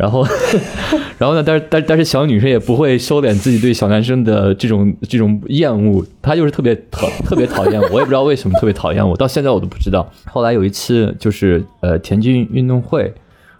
[0.00, 0.26] 然后，
[1.18, 10.10] 然后呢，但是但但是小女生也不会收敛自己对小男生的这种这种厌恶，她就是特别讨特别讨厌我，我也不知道为什么特别讨厌我，到现在我都不知道。
[10.24, 13.12] 后来有一次就是呃田径运动会，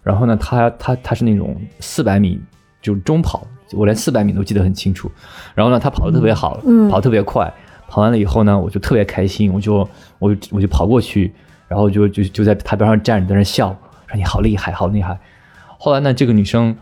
[0.03, 2.41] 然后呢，她她她是那种四百米
[2.81, 5.13] 就中跑，我连四百米都记得很清楚。
[5.55, 7.53] 然后呢，她跑得特别好，跑得特别快。
[7.87, 9.87] 跑完了以后呢，我就特别开心，我就
[10.19, 11.31] 我就我就跑过去，
[11.69, 13.77] 然后就就就在她边上站着，在那笑，
[14.07, 15.19] 说你好厉害，好厉害。
[15.83, 16.77] 后来呢，这个女生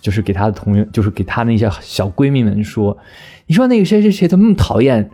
[0.00, 2.96] 就是给她的同学，就是给她那些小闺蜜们说
[3.48, 5.10] ：“你说那个谁谁谁怎么那么讨厌？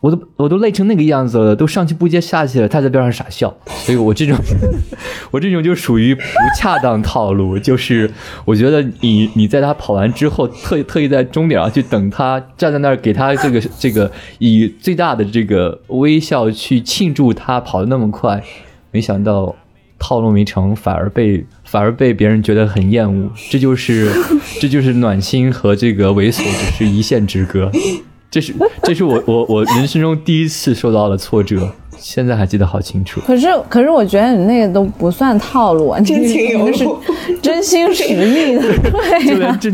[0.00, 4.36] 我都我都累成那个样子了，都上气不接下气了，她在边上傻笑。”所以我这种
[5.30, 6.22] 我这种就属于不
[6.58, 8.10] 恰当套路，就是
[8.44, 18.42] 我觉得你你在他跑完之后，特特意在终点上去等他，站在那儿给他这个这个以最大的这个微笑去庆祝他跑得那么快，
[18.90, 19.54] 没想到。
[20.02, 24.10] 套路没成，反而被反而被别人觉得很厌恶，这就是
[24.60, 27.70] 这就是暖心和这个猥琐只是一线之隔，
[28.28, 28.52] 这是
[28.82, 33.20] 这是我我我人生中第一次受到了挫折，现在还记得好清楚。
[33.20, 36.84] 可是，可是我觉得你那个都不算套路啊，真情流露是
[37.40, 38.62] 真心实意的，
[39.24, 39.72] 就连真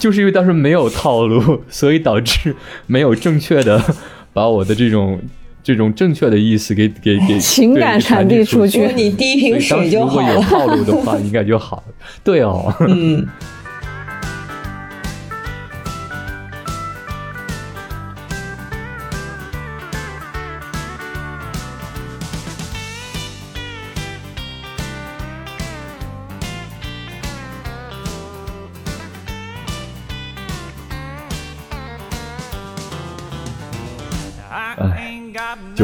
[0.00, 2.56] 就是因为当时没有套路，所以导致
[2.88, 3.80] 没有正确的
[4.32, 5.20] 把我的这种
[5.66, 10.22] 这种正确的意思给给给 情感传递出去你第一瓶对当水就时如果。
[10.22, 11.94] 有套路的话， 应该就好了。
[12.22, 13.26] 对哦，嗯，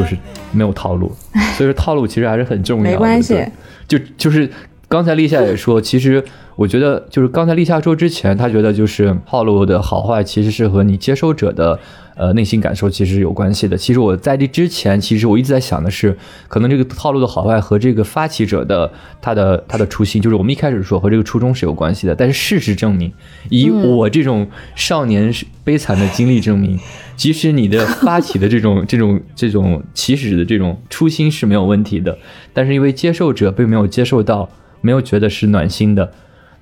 [0.03, 0.17] 就是
[0.51, 1.11] 没有套路，
[1.57, 2.91] 所以说套路其实还是很重要的。
[2.91, 4.49] 没关系对就就是
[4.87, 6.23] 刚才立夏也说，其实
[6.55, 11.79] 我觉得就是刚才立夏说之前，他觉得就是套路的好坏其实是和你接收者的
[12.15, 13.77] 呃内心感受其实有关系的。
[13.77, 22.15] 其实我在这之前，其实我一直在想的是，可能这个套路的好坏和这个发起者的他的他的初心，就是我们一开始说和这个初衷是有关系的。
[22.15, 23.11] 但是事实证明，
[23.49, 26.79] 以我这种少年悲惨的经历证明，
[27.15, 32.17] 即使你的发起的这种这种这种起始的这种初心是没有问题的，
[32.53, 34.49] 但是因为接受者并没有接受到，
[34.81, 36.13] 没有觉得是暖心的。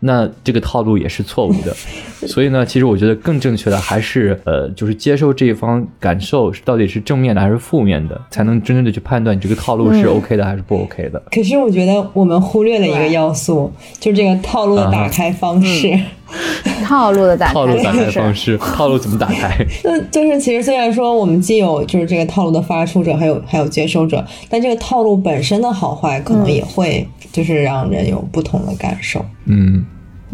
[0.04, 1.74] 那这个套路也是错误的，
[2.28, 11.22] 所以呢，其实我觉得更正确的还是，呃，就是接受这一方感受到底是正面的还是负面的，才能真正的去判断你这个套路是 OK 的还是不 OK 的。
[11.32, 15.98] 可是我觉得我们忽略了一个要素，就是这个套路的打开方式。
[16.84, 19.66] 套路的打开套路打开方式，套路怎么打开？
[19.84, 29.24] 那就是其实虽然说我们既有就是这个套路的发出者，还有还有接收者，但这个套路本身的好坏可能也会就是让人有不同的感受。
[29.46, 29.86] 嗯，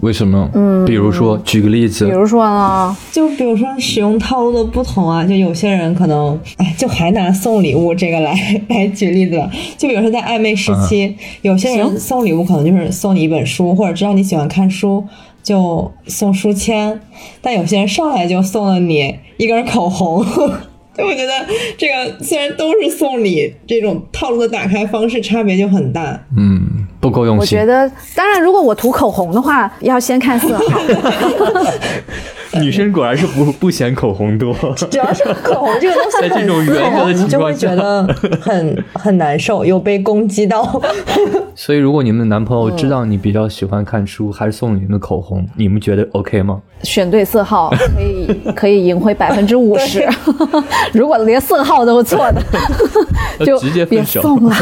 [0.02, 0.50] 为什么？
[0.54, 8.36] 嗯，比如说，举个例子比，如说呢，就比如说使用套路的不同啊，就有些人可能，哎，就还拿送礼物这个来
[8.70, 9.50] 来举例子吧。
[9.78, 15.04] 就比如说在暧昧时期，有些人送礼物可能就是送你一本书，或者知道你喜欢看书，
[15.48, 17.00] 就送书签。
[17.42, 20.26] 但有些人上来就送了你一根口红。
[20.98, 21.32] 就我觉得
[21.78, 26.20] 这个虽然都是送礼，这种套路的打开方式差别就很大。
[26.36, 27.66] 嗯，不够用心我觉。
[27.66, 30.82] 得，当然，如果我涂口红的话，要先看色号。
[32.62, 34.54] 女生果然是不 不嫌口红多。
[34.76, 38.04] 主要是口红这个东西在这种原则的情你就会觉得
[38.42, 40.82] 很很难受，有被攻击到。
[41.56, 46.62] 所以，如果你们的男朋友知道你比较喜欢看书，还是送你们的口红，你们觉得 OK 吗？
[46.84, 50.08] 选对色号可以可以赢回百分之五十，
[50.94, 52.44] 如果连色号都错的，
[53.44, 54.56] 就直接分手别送了，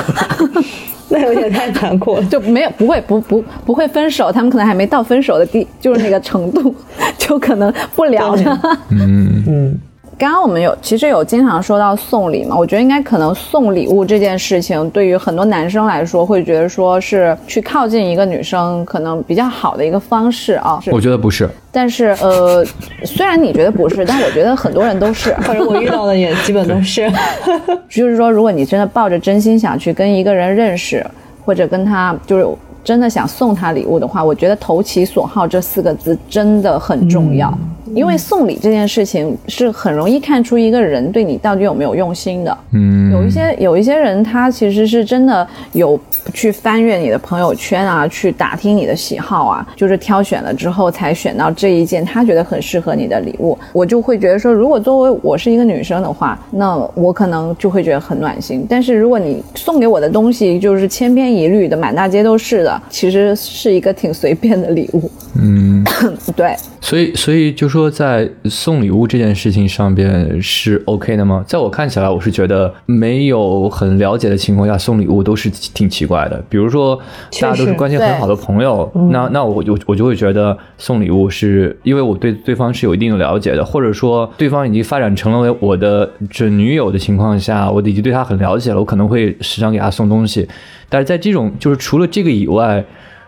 [1.10, 2.24] 那有点太残酷了。
[2.26, 6.74] 就没有不会不不不会分手，他们可能还没到分手的地，就是那个程度，
[7.18, 8.60] 就可能不聊了。
[8.90, 9.80] 嗯，嗯，
[10.18, 20.80] 刚刚我们有其实有经常说到送礼嘛，我觉得应该可能送礼物这件事情，对于很多男生来说，会觉得说是去靠近一个女生可能比较好的一个方式啊。
[20.90, 21.50] 我觉得不是。
[21.70, 22.66] 但是呃，
[23.04, 25.34] 虽然你觉得不是，但我觉得很多人都是。
[25.46, 27.12] 或者我遇到的也基本都是。
[27.90, 31.06] 就是说，如果你真的抱着真心想去跟一个人认识，
[31.44, 32.48] 或者跟他就是
[32.86, 37.54] 真的想送他礼物的话，我觉得投其所好这四个字真的很重要。
[37.94, 42.58] 因为送礼这件事情是很容易看出一个人对你到底有没有用心的。
[42.72, 46.00] 嗯，有一些有一些人，他其实是真的有
[46.34, 53.58] 去翻阅你的朋友圈啊，去打听你的喜好啊，就是挑选了之后才选到这一件他觉得很适合你的礼物。
[53.74, 58.66] 我就会觉得说，如果作为我是一个女生的话，那我可能就会觉得很暖心。
[58.70, 65.10] 但是如果你送给我的东西就是千篇一律的，满大街都是的，其实是一个挺随便的礼物。
[65.42, 65.84] 嗯，
[66.36, 71.44] 对，所以所以就说在送礼物这件事情上边是 OK 的吗？
[71.46, 76.42] 在我看起来，我是觉得没有很了解的情况下送礼物都是挺奇怪的。
[76.48, 76.96] 比如说
[77.42, 90.48] 大家都是关系很好的朋友，那那我就我就会觉得送礼物是因为我对对方是有一定的了解的，或者说对方已经发展成了为我的准女友的情况下，我已经对他很了解了，我可能会时常给他送东西。
[90.88, 92.82] 但是在这种就是除了这个以外，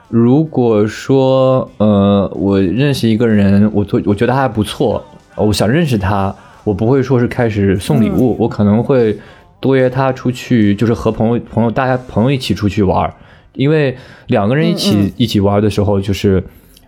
[0.09, 5.03] 如果说呃，我认识一个人，我做我觉得他还不错，
[5.35, 9.17] 我想认识他，我不会说是开始送礼物，我可能会
[9.59, 13.13] 多约他出去，就是和朋友朋友大家朋友一起出去玩儿，
[13.53, 13.97] 因为
[14.27, 16.41] 两个人一起、一起玩的时候，就是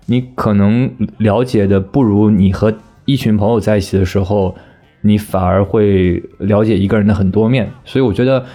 [0.06, 4.56] 你可能了解的不如你和一群朋友在一起的时候，
[5.02, 8.46] 你反而会了解一个人的很多面，所以我觉得。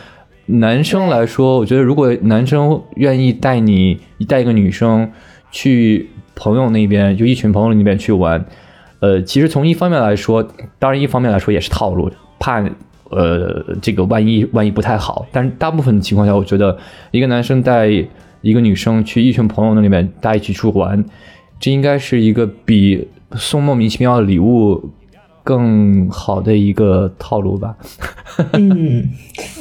[0.47, 5.11] 男生来说，我觉得如果男生愿意带你带一个女生
[5.51, 8.45] 去朋友那边，就一群朋友那边去玩，
[9.01, 10.47] 呃，其实从一方面来说，
[10.79, 12.63] 当然一方面来说也是套路，怕
[13.11, 15.27] 呃这个万一万一不太好。
[15.33, 16.77] 但是大部分情况下，我觉得
[17.11, 17.89] 一个男生带
[18.43, 21.03] 一个女生去一群朋友那里面大家一起出去玩，
[21.59, 24.91] 这应该是一个比送莫名其妙的礼物
[25.45, 27.77] 更好的一个套路吧。
[28.55, 29.09] 嗯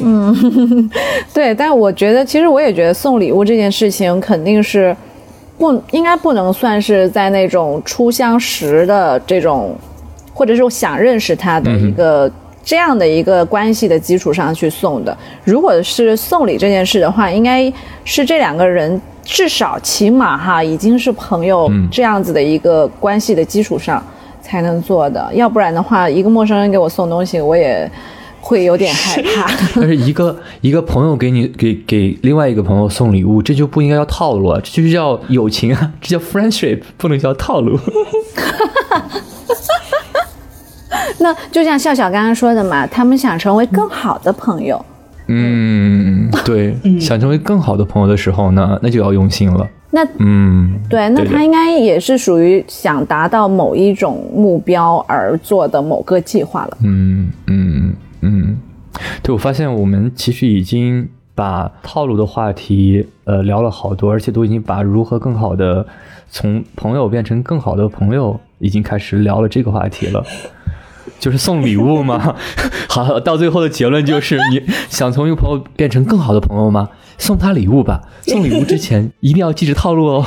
[0.01, 0.89] 嗯，
[1.33, 4.95] 对，但我觉得，其实我也觉得送礼物这件事情肯定是
[5.59, 9.75] 不应该不能算是在那种初相识的这种，
[10.33, 12.31] 或者是想认识他的一个、
[12.63, 15.15] 这样的一个关系的基础上去送的。
[15.43, 17.71] 如果是送礼这件事的话，应该
[18.05, 24.03] 是这两个人至少起码哈已经是朋友嗯这样子的一个关系的基础上
[24.43, 27.89] 才能做的，要不然的话，一个陌生人给我送东西，我也
[28.41, 29.49] 会有点害怕。
[29.75, 37.79] 但是一个一个朋友给你给给另外一个朋友送礼物，这就不应该叫套路啊，这就叫友情啊，这叫 friendship，不能叫套路。
[41.19, 44.85] 那就像笑笑刚刚说的嘛，他们想成为更好的朋友。
[45.27, 49.65] 嗯，对，想成为更好的朋友的时候呢，那就要用心了。
[49.95, 56.77] 那嗯，对，那他应该也是属于想达到某一种目标而做的某个计划了。
[56.83, 58.57] 嗯嗯嗯，
[59.21, 65.85] 对，我发现我们其实已经把套路的话题呃聊了好多，而且都已经把如何更好的
[66.27, 70.25] 从朋友变成更好的朋友，已经开始聊了这个话题了。
[71.19, 72.35] 就是送礼物吗？
[72.89, 76.89] 好，到最后的结论就是，你想从一个朋友变成更好的朋友吗？
[77.17, 78.01] 送他礼物吧。
[78.23, 80.25] 送礼物之前一定要记着套路哦。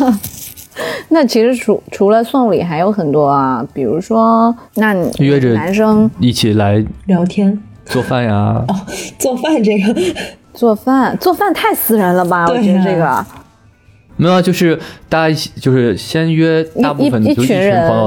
[1.10, 8.64] 那其实除除了送礼，还有很多啊，比如说，那你约着男生一起来聊天、做饭呀。
[8.66, 8.74] 哦
[9.18, 9.94] 做饭这个，
[10.52, 12.46] 做饭，做饭太私人了吧？
[12.48, 13.24] 我觉得这个啊
[14.16, 17.98] 没有啊，就是大家一起，就是先约大部分一一就一群群人朋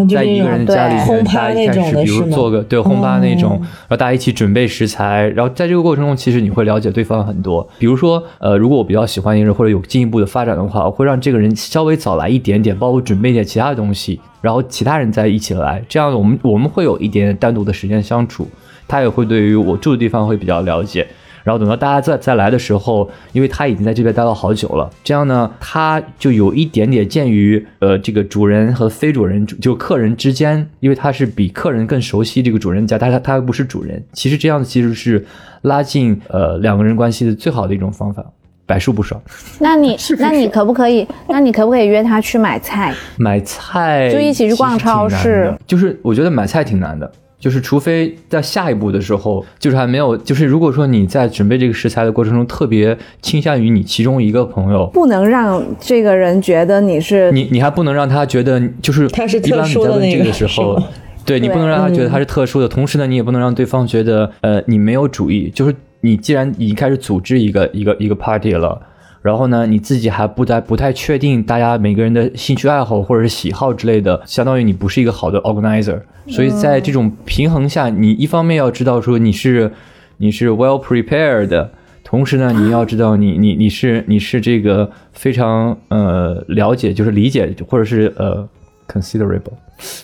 [0.00, 7.68] 友，在一个人对家里面，大家一开始，比如做个对轰趴那种，哦然后大家一起准备食材，然后在这个过程中，其实你会了解对方很多。
[7.78, 18.48] 比如说，呃，如果我比较喜欢一个人，或者有进一步的发展的话，我会让这个人稍微早来一点点，包括准备一点其他的东西，然后其他人再一起来，这样我们我们会有一点点单独的时间相处，
[18.88, 21.06] 他也会对于我住的地方会比较了解。
[21.44, 35.24] 然后等到大家再再来的时候，因为他已经在这边待了好久了，这样呢，他就有一点点鉴于呃这个主人和非主人就客人之间，因为他是比客人更熟悉这个主人家，但是他他又不是主人，其实这样其实是
[35.62, 38.24] 拉近呃两个人关系的最好的一种方法，
[38.66, 39.20] 百试不爽。
[39.58, 41.06] 那你那你可不可以？
[41.28, 42.94] 那你可不可以约他去买菜？
[43.16, 47.10] 买菜就一起去逛超市就是我觉得买菜挺难的。
[47.42, 60.80] 就是除非在下一步的时候，就是还没有，就是如果说你在准备这个食材的过程中特别倾向于你其中一个朋友，不能让这个人觉得你是你你还不能让他觉得就是他是一般你特殊的在问这个的时候，
[61.24, 68.80] 对你不能让他觉得他是特殊的，同时呢，你也不能让对方觉得呃你没有主意，就是你既然已经开始组织一个一个一个 party 了。
[69.22, 76.00] 然后呢，你自己还不太不太确定大家每个人的兴趣爱好或者是喜好之类的，相当于你不是一个好的 organizer。
[76.28, 79.70] 所以在这种平衡下，你一方面要知道说你是
[80.18, 81.70] 你是 well prepared 的，
[82.04, 88.48] 同时呢，你要知道你你你是你是这个非常呃了解，就是理解或者是呃
[88.88, 89.52] considerable，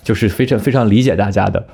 [0.03, 1.65] 就是非常非常理解大家的。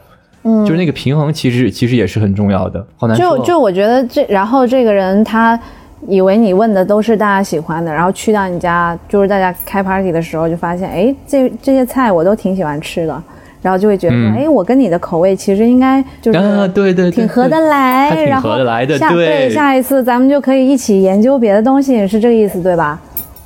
[0.43, 3.39] 嗯，就是那个平衡，其实其实也是很重要的，好难说。
[3.39, 5.59] 就就我觉得这，然后这个人他
[6.07, 13.23] 以为你问的都是大家喜欢的，然后去到你家，就是大家开 party 的时候，就发现，哎，这这些菜我都挺喜欢吃的，
[13.63, 23.01] 然后就会觉得哎、我跟你的口味其实应该就是啊，对对对，挺合得对来，然后合得来的下对下一次咱们就可以一起研究别的东西，是这个意思对吧？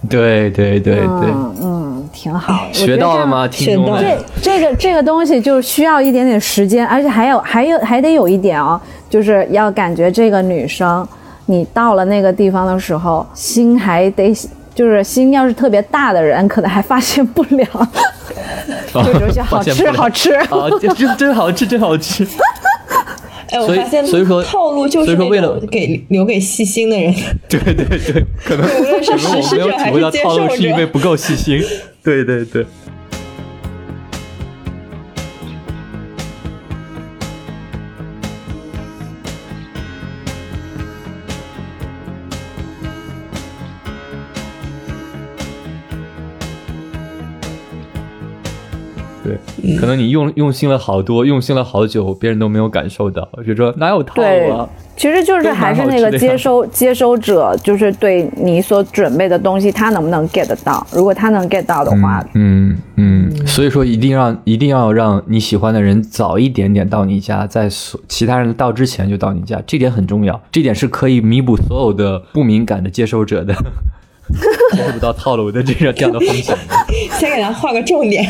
[0.09, 2.66] 对对对对，嗯嗯，挺好。
[2.68, 4.04] 我觉学到了吗，听众学到们
[4.40, 4.40] 这？
[4.40, 8.80] 这个这个东西就需要一点点时间，而且还有还有还得有一点哦，
[9.11, 11.06] 就是要感觉这个女生，
[11.51, 14.32] 你到了那个地方的时候，心还得
[14.74, 17.66] 就是心要是特别大的人，可能还发现不了，
[19.44, 20.32] 好吃好吃。
[20.34, 22.26] 啊，这真真好吃，真好吃。
[23.51, 27.14] 哎，我发现所以说套路就是那所以说为了给留给细心的人，
[27.49, 30.84] 对对对，可能无论是可能我实施 没有体会到者还是接套路，受是因为。
[30.84, 31.61] 不够细心。
[32.03, 32.66] 对对对。
[49.77, 60.87] 可能你用用心了好多，用心了好久，别人都没有感受到，就说哪有套路啊？，其实就是还是那个接收接收者，就是对你所准备的东西，他能不能 get 到？
[60.93, 62.77] 如果他能 get 到的话，嗯。
[63.01, 73.55] 嗯，所以说一定让一定要让你喜欢的人早一点点到你家，在所其他人到之前就到你家，这点很重要，这点是可以弥补所有的不敏感的接收者的
[74.72, 76.57] 接受不到套路的这个这样的风险。
[77.18, 78.29] 先给他画个重点。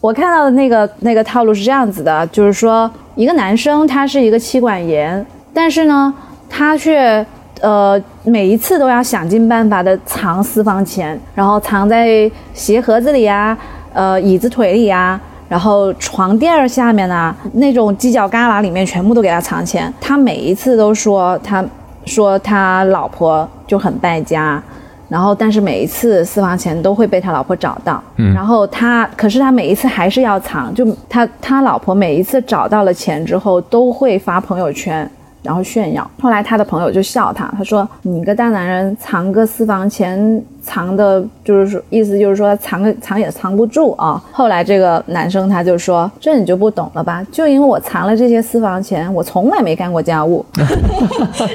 [0.00, 6.12] 我看到的那个那个套路是这样子的，就是说一个男生他是一个妻管严，但是呢，
[6.48, 7.24] 他却
[7.60, 13.56] 呃每一次都要想尽办法的藏私房钱，然后藏在鞋盒子里呀，
[13.92, 15.20] 呃椅子腿里呀。
[15.46, 19.92] 然后床垫儿下面啊，那种犄角旮旯里面全部都给他藏钱。
[20.00, 21.62] 他每一次都说他，
[22.06, 24.60] 说他老婆就很败家，
[25.08, 28.02] 然后但是每一次私房钱都会被他老婆找到。
[28.16, 35.08] 嗯然后他，可是他每一次还是要藏，就他他老婆每一次找到了钱之后都会发朋友圈。
[35.42, 47.24] 然后炫耀，后来他的朋友就笑他，他说：“你一个大男人藏个私房钱，藏的就是说，意思就是说藏个藏也藏不住啊。”后来这个男生他就说：“这你就不懂了吧？
[47.30, 50.44] 就因为我藏了这些私房钱，我从来没干过家务。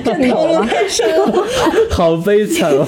[0.04, 1.44] 这套路太深了。
[1.90, 2.86] 好悲惨哦。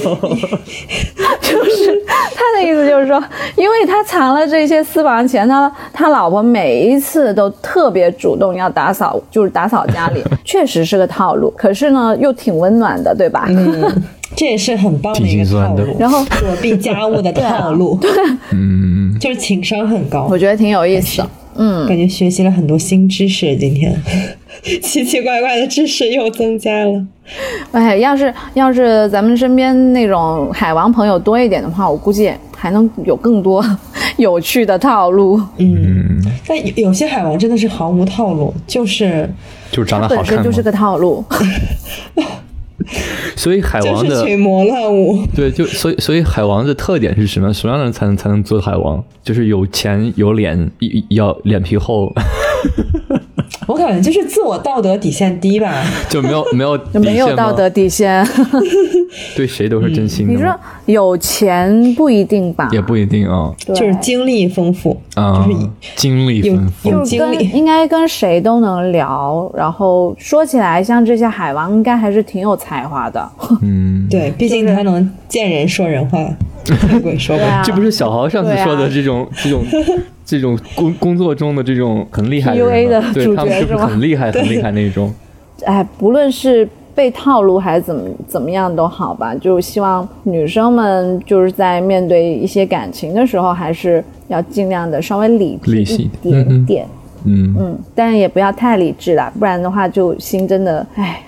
[1.42, 2.02] 就是
[2.34, 3.22] 他的意思就是说，
[3.58, 11.54] 因为他藏了这些私房钱，他他老婆每一次都特别主动要打扫，就是打扫家里， 确实是个套路。
[11.58, 13.46] 可是呢，又挺温暖的，对吧？
[13.50, 14.04] 嗯，
[14.42, 15.96] 这也是很棒的一个套路。
[16.00, 18.00] 然后躲避家务的套路，
[18.52, 20.28] 嗯，就是情商很高。
[20.32, 21.30] 我觉得挺有意思的。
[21.58, 23.96] 嗯，感觉学习了很多新知识，今天
[24.82, 27.06] 奇奇怪怪的知识又增加了。
[27.72, 33.64] 哎，要是要是咱们身边那种海王朋友多一点的话，我估计还能有更多
[34.18, 35.40] 有趣的套路。
[35.58, 39.30] 嗯，但有有些海王真的是毫无套路，就是
[39.72, 41.24] 就是长得好看本身就是个套路。
[43.36, 45.26] 所以海王的是群魔乱舞。
[45.36, 47.54] 对，就所以所以海王的特点是什么？
[47.54, 49.04] 什么样的人才能才能做海王？
[49.24, 50.72] 就是有钱有脸，
[51.10, 52.12] 要脸皮厚，
[53.72, 55.84] 我感觉就是自我道德底线低吧。
[56.10, 58.28] 就没有没有没有底线吗道德，底线。
[59.36, 60.54] 对谁都是真心的你说，
[60.86, 62.70] 有钱不一定吧？
[62.72, 73.30] 也不一定啊对就是经历丰富，啊就是，经历丰富有就是跟经历应该跟谁都能聊，然后说起来，像这些海王应该还是挺有才华的。
[73.62, 76.18] 嗯，对，毕竟他能见人说人话，
[76.64, 77.46] 见鬼说鬼。
[77.46, 79.62] 对啊，这不是小豪上次说的这种、这种
[80.32, 85.14] 这种工工作中的这种很厉害的 PUA 人的主对他们是不是角是吗很厉害很厉害那种？
[85.66, 96.88] 哎，不论是被套路还是怎么怎么样都好吧，就希望女生们就是在面对一些感情的时候，还是要尽量的稍微理智理性一点点。
[97.24, 101.22] 嗯，嗯，但也不要太理智了，不然的话就心真的，哎，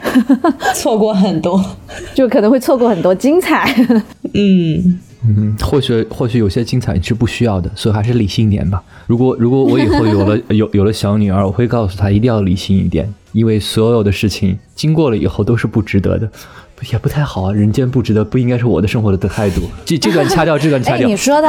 [0.74, 1.64] 错过很多。
[2.16, 3.72] 就可能会错过很多精彩。
[4.34, 8.84] 嗯，嗯，或许或许有些精彩是不需要的，所以还是理性一点吧。
[9.08, 16.30] 如果如果我以后有了 有有了小女儿，我会告诉她一定要理性一点，因为所有的事情经过了以后都是不值得的，
[16.92, 17.54] 也不太好啊。
[17.54, 19.62] 人间不值得，不应该是我的生活的态度。
[19.86, 21.16] 这这段掐掉，这段掐哎，掉你。
[21.16, 21.48] 说的。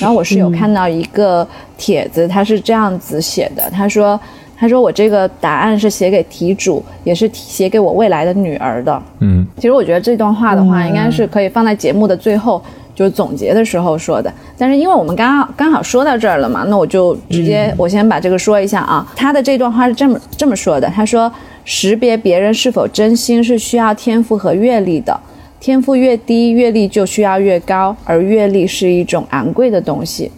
[0.00, 1.46] 然后我是有看到一个
[1.76, 4.18] 帖子，他是这样子写的，他说。
[4.60, 9.00] 他说：“我这个答案是写给题主，也是写给我未来的女儿的。
[9.20, 12.60] 嗯其实我觉得这段话的话，应该是可以放在节目的最后，
[12.92, 14.32] 就是总结的时候说的。
[14.56, 19.06] 但是因为我们刚好刚好说到这儿了嘛，那我就直接我先把这个说一下啊。
[19.14, 21.32] 他的这段话是这么这么说的：他说，
[21.64, 25.18] 识别别人是否真心是需要天赋和阅历的，
[25.60, 30.30] 天赋越低，阅历就需要越高，而阅历是一种昂贵的东西。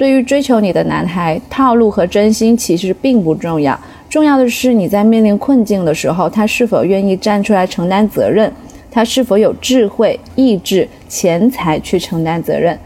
[0.00, 3.78] 对于追求你的男孩，套路和真心其实并不重要，
[4.08, 8.50] 重要的是你在面临困境的时候，他是否愿意站出来承担责任，
[8.90, 12.78] 他是否有智慧、意志、钱财去承担责任。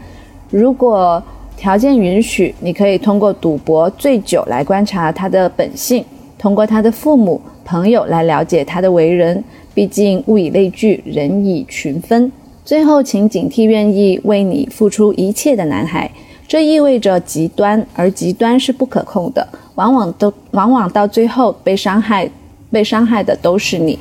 [0.49, 1.23] 如果
[1.55, 6.03] 条件允许，你可以通过赌博、醉酒来观察他的本性，
[6.37, 9.41] 通过他的父母、朋友来了解他的为人。
[9.73, 12.29] 毕竟物以类聚，人以群分。
[12.65, 16.11] 最后，请警惕愿意为你付出一切的男孩。
[16.47, 22.29] 这意味着极端，而极端是不可控的，往往都往往到最后被伤害，
[22.71, 23.97] 被伤害的都是你。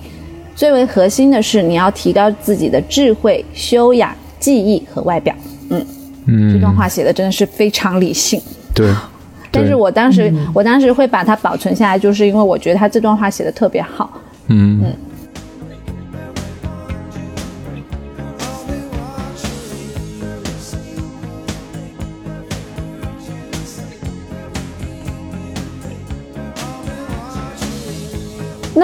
[0.55, 5.35] 最为核心的是，你要提高自己的智慧、修养、技艺和外表。
[5.71, 5.87] 嗯
[6.27, 8.41] 嗯，这段话写的真的是非常理性，
[8.75, 8.93] 对。
[9.51, 14.11] 但是我当时，我当时会把它保存下来，就是因为我觉得他这段话写的特别好。
[14.49, 14.93] 嗯嗯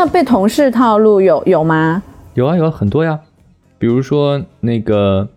[0.02, 2.02] 那被同事套路有有吗？
[2.32, 3.20] 有啊有，很多呀，
[3.78, 5.28] 比如说那个，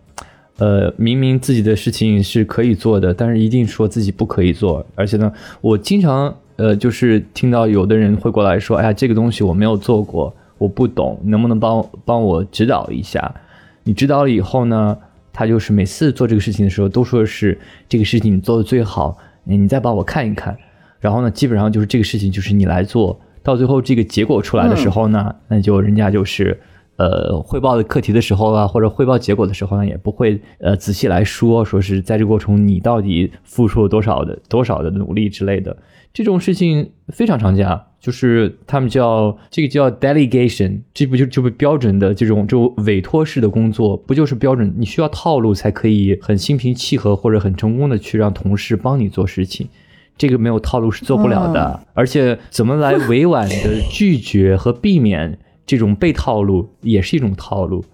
[0.56, 13.34] 呃，明明自己的事情是可以做的，但是一定说自己不可以做，而且呢，我经常呃，就是听到有的人会过来说，哎呀，这个东西我没有做过，我不懂，能不能帮帮我指导一下？
[13.82, 14.96] 你指导了以后呢，
[15.30, 20.56] 他就是每次做这个事情的时候都说是这个事情你做的最好，你再帮我看一看。
[21.00, 26.58] 然后呢，基本上就是这个事情就是你来做，到最后这个结果出来的时候呢，那就人家就是。
[26.96, 35.76] 呃，汇报的课题的时候啊，或者汇报结果的时候呢，也不会呃仔细来说，说是在这个过程你到底付出了多少的多少的努力之类的，
[36.12, 49.68] 这种事情非常常见啊，就是他们叫这个叫 delegation，这不就就不标准的这种这种委托式的工作，不就是标准你需要套路才可以很心平气和或者很成功的去让同事帮你做事情。
[50.16, 57.84] 这个没有套路是做不了的，而且怎么来委婉的拒绝和避免这种被套路，也是一种套路。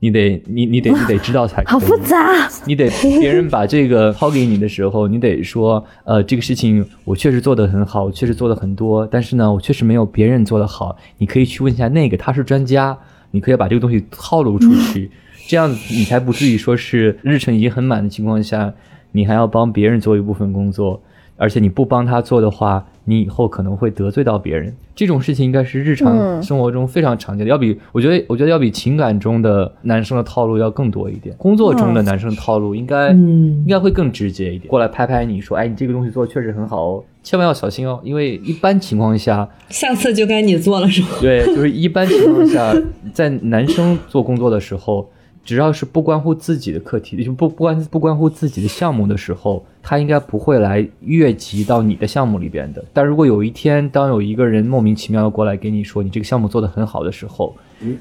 [0.00, 1.72] 你得你你得你得知道才可以。
[1.72, 2.46] 好复杂。
[2.66, 10.94] 你得别人把这个抛给你的时候，你得说，呃，这个事情我确实做得很好，我确实做的很多，但是呢，我确实没有别人做得好。
[11.16, 12.96] 你可以去问一下那个，他是专家，
[13.30, 15.10] 你可以把这个东西套路出去，
[15.48, 18.74] 这样你才不至于说是日程已经很满的情况下，
[19.12, 21.02] 你还要帮别人做一部分工作。
[21.36, 24.74] 而且你不帮他做的话，你以后可能会得罪到别人。
[24.94, 31.34] 这种事情应该是日常生活中非常常见的，要比我觉得，我觉得要比情感中的男生的套路要更多一点。
[31.36, 41.08] 工作中的男生套路应该、嗯应该会更直接一点，过来拍拍你说，哎，你这个东西做的确实很好哦，千万要小心哦，因为一般情况下，下次就该你做了是吧？
[41.20, 42.72] 对，就是一般情况下，
[43.12, 45.10] 在男生做工作的时候，
[45.44, 52.84] 只要是不关乎自己的课题，就不不关不关乎自己的项目的时候，他应该不会来越级到你的项目里边的。
[52.92, 57.54] 但如果有一天，当有一个人莫名其妙的过来给你说你这个项目做得很好的时候，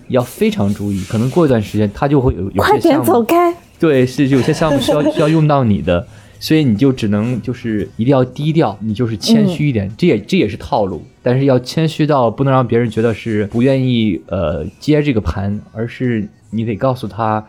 [0.08, 3.54] 要非常注意，可能过一段时间他就会有有快点些项目，走开！
[3.80, 6.08] 对，是有些项目需要需要用到你的。
[6.40, 17.44] 所以你就只能就是一定要低调，你就是谦虚一点，这也这也是套路，但是要谦虚到不能让别人觉得是不愿意呃接这个盘，而是你得告诉他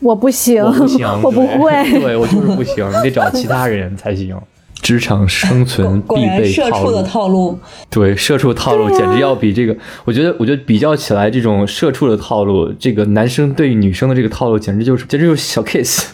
[0.00, 1.72] 我不行，我不行，我不会。
[2.00, 4.36] 对我就是不行，你得找其他人才行。
[4.80, 7.58] 职场生存必备然社畜的套路，
[7.90, 16.06] 对社畜套路简直要比这个，我觉得，我觉得比较起来，这种社畜的套路，这个男生对女生的这个套路，简直就是简直就是小 case。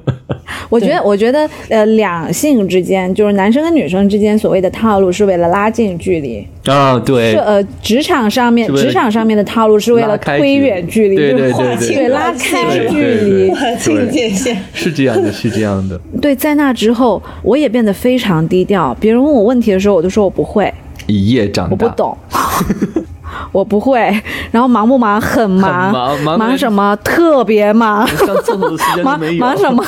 [0.70, 6.46] 我觉得，我觉得，呃，两性之间，就是男生跟女生之间所谓的套路，是为了拉近距离。
[6.66, 13.50] 啊，对是，呃，职场上面，职场上面的套路是为了推远距离，对就是对对对对拉开距离。
[13.50, 14.62] 划清界限。
[14.74, 15.98] 是这样的，是这样的。
[16.20, 18.94] 对，在那之后，我也变得非常低调。
[19.00, 20.72] 别人问我问题的时候，我就说我不会，
[21.06, 22.16] 一夜长大，我不懂，
[23.52, 24.00] 我不会。
[24.52, 25.20] 然后忙不忙？
[25.20, 26.96] 很忙，很忙忙得什么？
[27.04, 28.06] 特别忙。
[28.06, 29.40] 上厕所的时间忙没有。
[29.40, 29.84] 忙什么？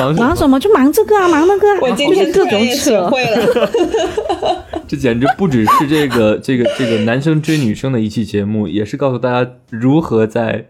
[0.00, 0.26] 忙什么？
[0.26, 0.60] 忙什么？
[0.60, 1.78] 就忙这个啊，忙那个啊。
[1.82, 3.08] 我今就是各种扯。
[3.08, 3.70] 会了，
[4.88, 10.66] 这简直不只是这个这个这个男生追女生的一期节目，也是告诉大家如何在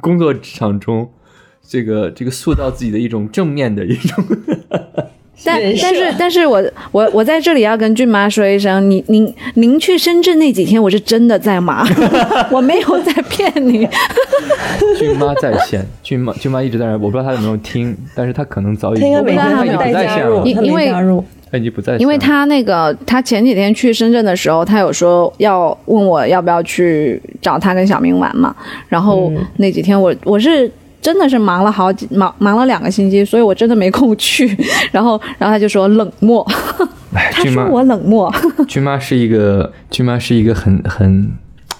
[0.00, 1.10] 工作职场中，
[1.66, 4.24] 这个这个塑造自己的一种正面的一种。
[5.44, 6.62] 但但是但是我
[6.92, 11.86] 我我在这里要跟俊妈说一声，你您您去深圳那几天，我是真的在忙，
[12.50, 13.86] 我没有在骗你。
[14.98, 21.24] 俊妈在线，俊妈俊妈一直在那儿，我不知道她有没有听，但是她可能早已他应该没有她已经不在线了，他因为没加入。
[21.48, 28.54] 她已经不在因为他那个，他前几天去深圳的时候，他有说要问我要不要去找他跟小明玩嘛。
[28.88, 30.68] 然后嗯那几天我我是
[31.06, 34.44] 真的是忙了好几忙忙了两个星期，所以我真的没空去。
[34.90, 36.44] 然后然后他就说冷漠，
[37.14, 38.28] 哎， 他说我冷漠。
[38.66, 41.30] 君妈是一个君妈是一个很很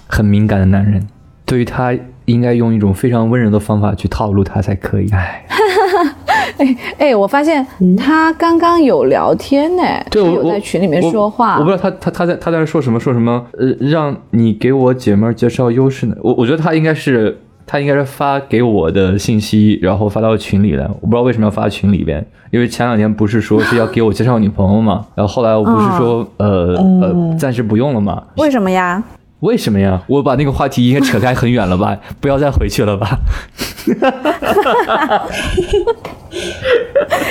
[0.07, 1.05] 很敏感的男人，
[1.45, 5.09] 对于他应该用一种非常温柔的方法去套路他才可以。
[5.11, 5.45] 哎，
[6.97, 7.67] 哎，我发现
[7.97, 11.57] 他刚刚有聊天呢，对我有在群里面说话。
[11.59, 16.15] 我不知道他他他在他在那说什么说什么，呃，让你给我姐妹介绍优势呢。
[16.21, 17.37] 我我觉得他应该是
[17.67, 20.85] 他应该是发给我的信息，然后发到群里来。
[21.01, 28.23] 我不知道为什么要发群里边，因为前两天不是说是要给我介绍女朋友嘛， 然后后来我不是说、呃呃暂时不用了嘛。
[28.37, 29.03] 为什么呀？
[29.41, 30.01] 为什么呀？
[30.07, 31.95] 我把那个话题应该扯开很远了吧？
[32.21, 33.19] 不要再回去了吧？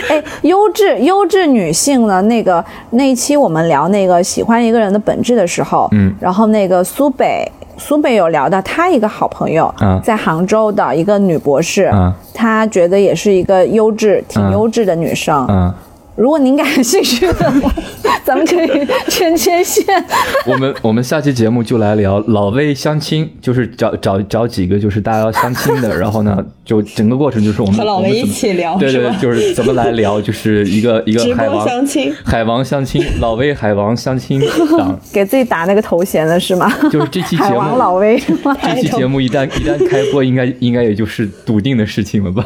[0.08, 2.20] 哎，优质优质女性呢？
[2.22, 10.00] 那个那一期我们聊那个喜欢一个人的本质的时候，嗯然后那个苏北苏北有聊到他一个好朋友，啊。
[10.02, 12.14] 在杭州的一个女博士，啊。
[12.34, 14.50] 她觉得也是一个优质、挺啊。
[14.52, 15.72] 优质的女生，嗯
[16.16, 17.72] 如果您感兴趣的话，
[18.24, 19.84] 咱们可以牵牵线。
[20.46, 34.40] 我们我们下期节目就来聊老魏相亲，就是找找找几个就是大家要相亲的，然后呢， 就整个过程就是我们和老魏一起聊对对就是怎么来聊，就是一个一个海王相亲海王相亲，老魏海王相亲
[34.78, 36.72] 档，给自己打那个头衔了是吗？
[36.90, 38.18] 就是这期节海目王老魏？
[38.62, 42.42] 这期节目一旦一旦开播，应该应该也就是笃定的事情了吧？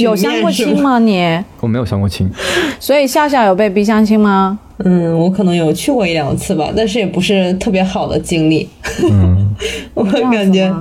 [0.00, 0.82] 有相过亲？
[0.82, 1.33] 吗你？
[1.60, 2.30] 我没有相过亲，
[2.78, 4.58] 所以笑笑有被逼相亲吗？
[4.78, 8.68] 嗯，我可能有去过一两次吧，但是也不是特别好的经历。
[9.10, 9.54] 嗯，
[9.94, 10.74] 我感觉，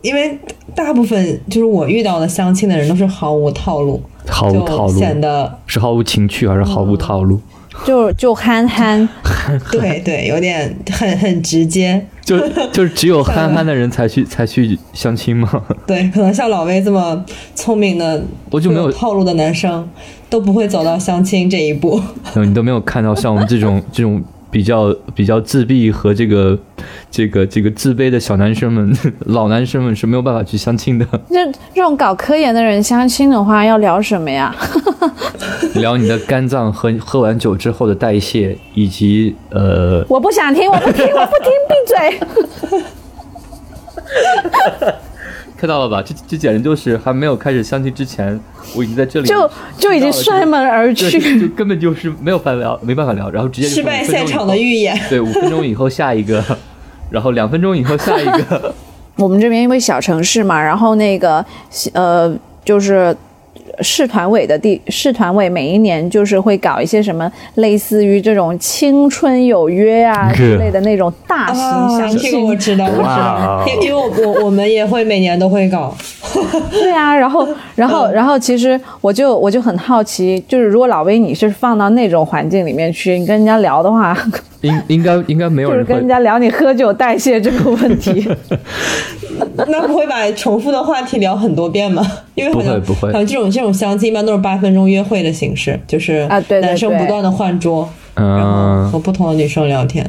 [0.00, 0.38] 因为
[0.74, 7.40] 大部分就是我遇到的相亲的人都是毫无套路，毫无套就路，显得是毫无情趣还是毫无套路？
[7.84, 9.08] 就就憨憨，
[9.72, 12.06] 对对，有点很很直接。
[12.24, 12.38] 就
[12.72, 15.62] 就是只有憨憨的人才去才去相亲吗？
[15.86, 19.88] 对，可能像老魏这么聪明的、我就没有有套路的男生，
[20.30, 22.00] 都不会走到相亲这一步。
[22.34, 24.22] 嗯，你都没有看到像我们这种这种
[24.52, 26.56] 比较比较自闭和这个
[27.10, 28.94] 这个这个自卑的小男生们、
[29.26, 31.06] 老男生们是没有办法去相亲的。
[31.30, 34.54] 那这种搞科研的人相亲的话，要聊什么呀？
[35.74, 42.20] 聊你的肝脏和喝完酒之后的代谢，以及呃，我不想听，我不听，我不听，闭嘴！
[45.62, 46.02] 看到了吧？
[46.04, 48.36] 这这简直就是还没有开始相亲之前，
[48.74, 49.48] 我已经在这里就
[49.78, 51.40] 就已经摔门而，去。
[51.40, 54.98] 就根本就是没有办法聊，没办法聊，然后直接就失败现场的预演。
[55.08, 56.44] 对，五分钟以后下一个，
[57.10, 58.74] 然后两分钟以后下一个，
[59.14, 61.46] 我们这边因为小城市嘛，然后那个
[61.92, 63.16] 呃，就是
[63.80, 72.56] 市团委的地市团委每一年就是会搞一些什么类似于这种青春有约啊之类的那种大型啊，相这个我。
[72.62, 75.92] 知道，我知道，因因为我我我们也会每年都会搞。
[76.70, 84.16] 对啊，然后然后然后其实我就我就很好奇，就是如果老魏你是放到那种环境里面去，你跟人家聊的话，
[84.62, 88.26] 应应该应该没有人会就是跟人家聊你喝酒代谢这个问题。
[89.68, 92.02] 那不会把重复的话题聊很多遍吗？
[92.34, 100.08] 因为好像不会不会好像这种这种相亲一般都是八分钟约会的形式，就是啊对对男生不断的换桌，然后嗯和不同的女生聊天，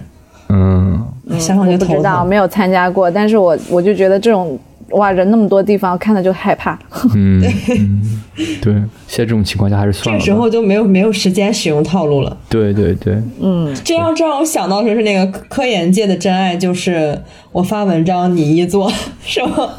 [0.49, 1.04] 嗯，
[1.39, 4.58] 想想就头我不知道，没有参加过，但是我我就觉得这种
[4.92, 6.78] 哇人那么多地方，看着就害怕。
[7.16, 8.24] 嗯， 嗯
[8.62, 8.74] 对，
[9.08, 10.20] 现在这种情况下还是算了。
[10.20, 12.36] 这时候就没有没有时间使用套路了。
[12.50, 17.20] 对对对，嗯这要这让我想到的是那个科研界的真爱，就是
[17.52, 18.92] 我发文章你一做，
[19.26, 19.70] 是吗？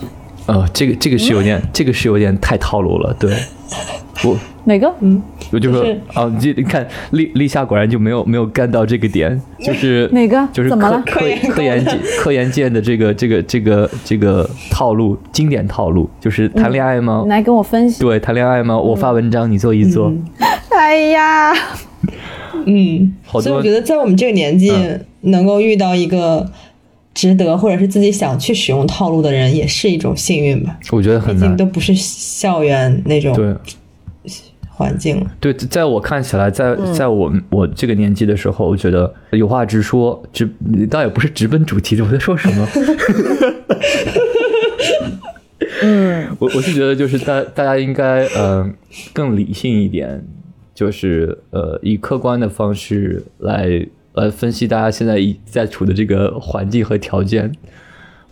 [0.47, 3.15] 呃，这个这个是有点，这个是有点太套路了。
[3.19, 3.35] 对，
[4.25, 4.93] 我 哪个？
[5.01, 6.01] 嗯，我就说就是。
[6.13, 10.47] 啊，你这你看立立夏果然就没有没有干到这个点， 就是哪个？
[10.53, 11.03] 就是怎么了？
[11.07, 17.23] 科科研科研界 科研界的这个这个这个这个套路，经典套路就是谈恋爱吗？
[17.25, 17.31] 你？
[17.31, 18.01] 来跟我分析。
[18.01, 18.79] 对，谈恋爱吗？
[18.79, 20.13] 我发文章，你做一做，
[20.77, 21.55] 哎呀，
[22.67, 25.01] 嗯，所以我觉得在我们这个年纪，嗯。
[25.27, 26.47] 能够遇到一个
[27.15, 30.77] 值得或者是自己想去使用套路的人，也是一种幸运吧。
[30.91, 31.49] 我觉得很难。
[31.49, 33.55] 竟都不是校园那种对
[34.69, 35.31] 环境了。
[35.39, 40.51] 对，在我看起来，在嗯在我我这个年纪的时候，我觉得有话直说，直
[40.91, 42.05] 倒也不是直奔主题的。
[42.05, 42.69] 我在说什么？
[45.83, 48.69] 嗯，我我是觉得就是大大家应该呃
[49.13, 50.25] 更理性一点，
[50.75, 57.53] 就是呃以客观的方式来来分析大家现在一在处的这个环境和条件。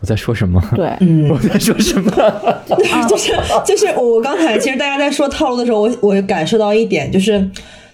[0.01, 0.61] 我在说什么？
[0.75, 0.87] 对，
[1.29, 2.11] 我在说什么？
[3.09, 3.33] 就是
[3.65, 7.49] 就是我刚才其实大家在说套路的时候，我我感受到一点，就是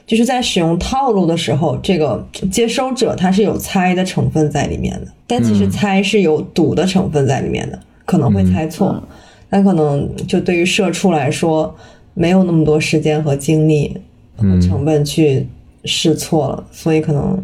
[0.07, 9.03] 就是在使用套路的时候，这个接收者他是有猜的成分在里面的，但其实猜是有赌的成分在里面的，可能会猜错，
[9.51, 11.77] 但可能就对于社畜来说，
[12.15, 13.95] 没有那么多时间和精力
[14.39, 15.47] 和成本去
[15.85, 17.39] 试错了，所以可能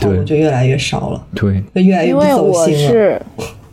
[0.00, 0.24] 套路对。
[0.24, 2.90] 就越来越少了，对，那越来越不因为我走心了。
[2.90, 3.22] 是，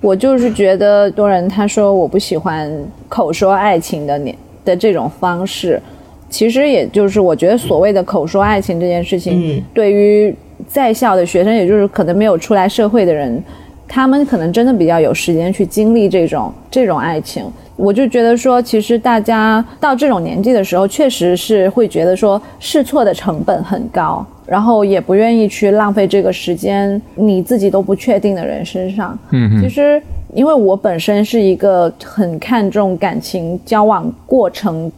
[0.02, 2.72] 我就是觉得多人他说我不喜欢
[3.10, 5.82] 口说爱情的年的这种方式，
[6.30, 9.64] 其实也就是我觉得所谓的口说爱情这件事情，嗯。
[9.74, 10.36] 对于
[10.68, 13.44] 在校的学生，也就是可能没有出来社会的人，
[13.88, 17.46] 他们可能真的比较有时间去经历这种这种爱情。
[17.76, 29.18] 我就觉得说，其实大家到这种年纪的时候，确实是会觉得说试错的成本很高，然后也不愿意去浪费这个时间，你自己都不确定的人身上。
[29.32, 30.02] 嗯其实，
[30.34, 34.92] 因为我本身是一个很看重感情交往过程、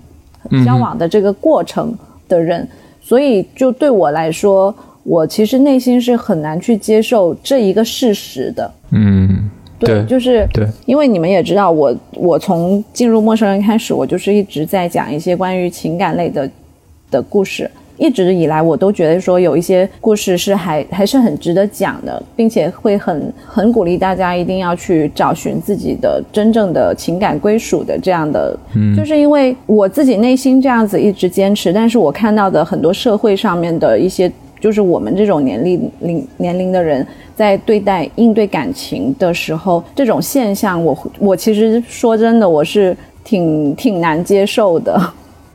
[0.66, 2.68] 交往的这个过程的人，
[3.02, 4.74] 所以就对我来说，
[5.04, 8.72] 我其实内心是很难去接受这一个事实的。
[8.92, 16.50] 嗯，对就是对因为你们也知道我，我从进入陌生人开始，我就是一直在讲一些关于情感类的
[17.10, 17.70] 的故事。
[17.98, 28.58] 一直以来，我都觉得说有一些故事是还还是很值得讲的，并且会很很鼓励大家一定要去找寻自己的真正的情感归属的这样的。
[28.76, 45.02] 嗯，就是因为我自己内心这样子一直坚持，但是我看到的很多社会上面的一些，就是我们这种年龄龄年龄的人在对待应对感情的时候，这种现象，我我其实说真的，我是挺挺难接受的。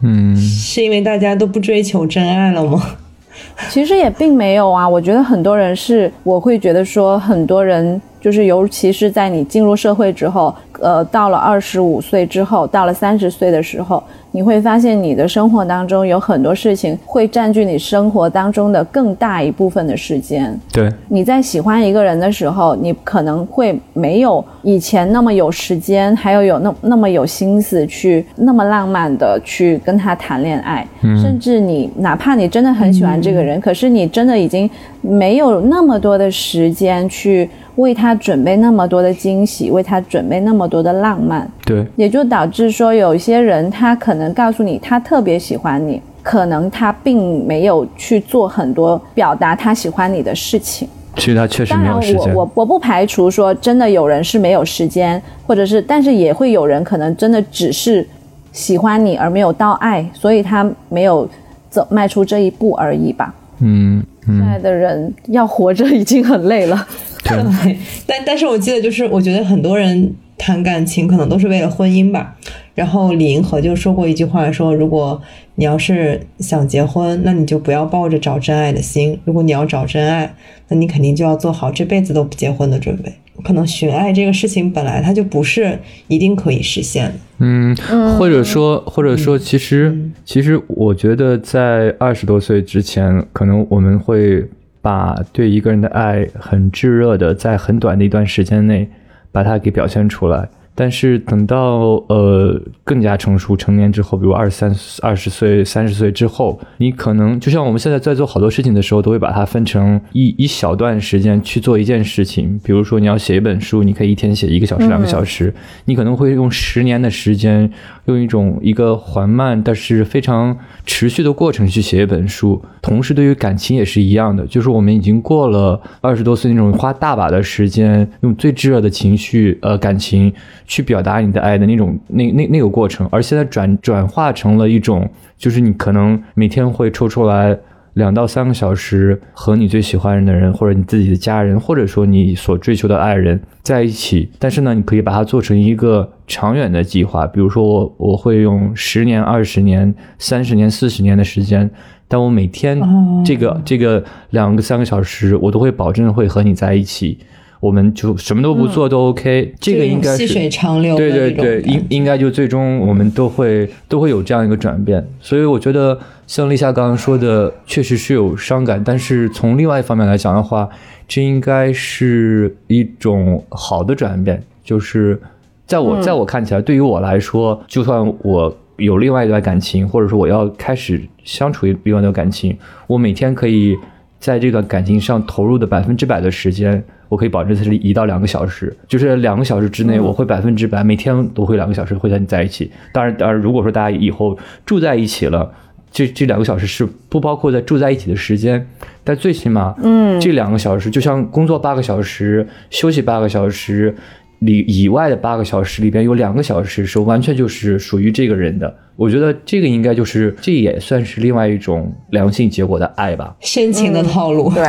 [0.03, 2.82] 嗯，是因为大家都不追求真爱了吗？
[3.70, 14.03] 其实也并没有啊，我觉得很多人是，我会觉得说，很多人就是，尤其是在你进入社会之后，呃，到了二十五岁之后，到了三十岁的时候，
[14.33, 20.59] 你会发现你的生活当中有很多事情会占据你生活当中的更大一部分的时间。
[20.72, 34.68] 对，你在喜欢一个人的时候，你可能会没有以前那么有时间，还有有那那么有心思去那么浪漫的去跟他谈恋爱，甚至你哪怕你真的很喜欢这个人，可是你真的已经
[35.03, 41.49] 没有那么多的时间去为他准备那么多的惊喜，为他准备那么多的浪漫。
[41.64, 50.89] 对，也就导致说，有一些人他可能告诉你他特别喜欢你，可能他并没有去做很多表达他喜欢你的事情。
[51.16, 52.43] 其实他确实当然没有时间我。
[52.43, 58.07] 我我不排除说真的有人是没有时间，或者是，但是也会有人可能真的只是
[58.53, 61.29] 喜欢你而没有到爱，所以他没有
[61.68, 63.35] 走迈出这一步而已吧。
[63.61, 66.87] 嗯现嗯，在的人要活着已经很累了。
[67.25, 72.37] 对， 对，但但是我记得就是，我觉得很多人谈感情可能都是为了婚姻吧。
[72.75, 75.20] 然后李银河就说过一句话说，如果
[75.57, 80.35] 你要是想结婚，那你就不要抱着找真爱的心；如果你要找真爱，
[80.68, 83.12] 那你肯定就要做好这辈子都不结婚的准备。
[83.43, 87.14] 可能寻爱这个事情本来它就不是一定可以实现的。
[87.39, 87.77] 嗯，
[88.18, 89.95] 或者说，或者说，其实，
[90.25, 94.45] 其实，我觉得在二十多岁之前，可能我们会
[94.83, 98.91] 把对一个人的爱很炙热的，在很短的一段时间内
[99.30, 100.49] 把它给表现出来。
[100.75, 112.59] 但是等到呃更加成熟成年之后，比如二十三、二十岁、三十岁之后，你可能就像我们现在在做好多事情的时候，都会把它分成一一小段时间去做一件事情。
[112.64, 115.53] 比如说你要写一本书，你可以一天写一个小时、两个小时，
[115.85, 117.70] 你可能会用十年的时间，
[118.07, 120.57] 用一种一个缓慢但是非常
[120.87, 122.61] 持续的过程去写一本书。
[122.81, 130.33] 同时，对于感情也是一样的，就是我们已经过了二十多岁那种花大把的时间，用最炙热的情绪呃感情
[130.67, 137.59] 去表达你的爱的那种那那那个过程，而现在转转化成了一种，就是你可能每天会抽出来。
[137.95, 147.27] 两到三个小时和你最喜欢的人，或者你自己的家人，或者说你所追求的爱人在一起，但是呢，你可以把它做成一个长远的计划。
[147.27, 151.71] 比如说我我会用十年、二十年、三十年、四十年的时间，
[152.09, 152.81] 但我每天
[153.27, 157.19] 这个、这个两个三个小时，我都会保证会和你在一起。
[157.63, 165.97] 我们就什么都不做都 OK，、这个应该是细水长流对对对，应应该就最终我们都会都会有这样一个转变，所以我觉得
[166.27, 170.69] 像立夏刚刚说的，确实是有伤感，但是从另外一方面来讲的话，
[171.07, 175.23] 这应该是一种好的转变，就是
[175.65, 182.59] 在我、在我看起来，对于我来说，就算我有另外一段感情，或者说我要开始相处一另外一段感情，
[182.89, 183.77] 我每天可以
[184.19, 186.83] 在这段感情上投入的百分之百的时间，
[187.13, 192.73] 我可以保证它是一到两个小时，就是两个小时之内，我会百分之百每天都会两个小时会和你在一起。
[192.91, 195.53] 当然，当然，如果说大家以后住在一起了。
[195.95, 198.67] 这这两个小时是不包括在住在一起的时间，
[199.05, 203.95] 但最起码，嗯，这两个小时就像工作八个小时，休息八个小时
[204.43, 208.72] 里以外的八个小时里边有两个小时是完全就是属于这个人的。
[208.95, 213.34] 我觉得这个应该就是这也算是另外一种良性结果的爱吧。
[213.40, 214.53] 深情的套路。
[214.53, 214.64] 对，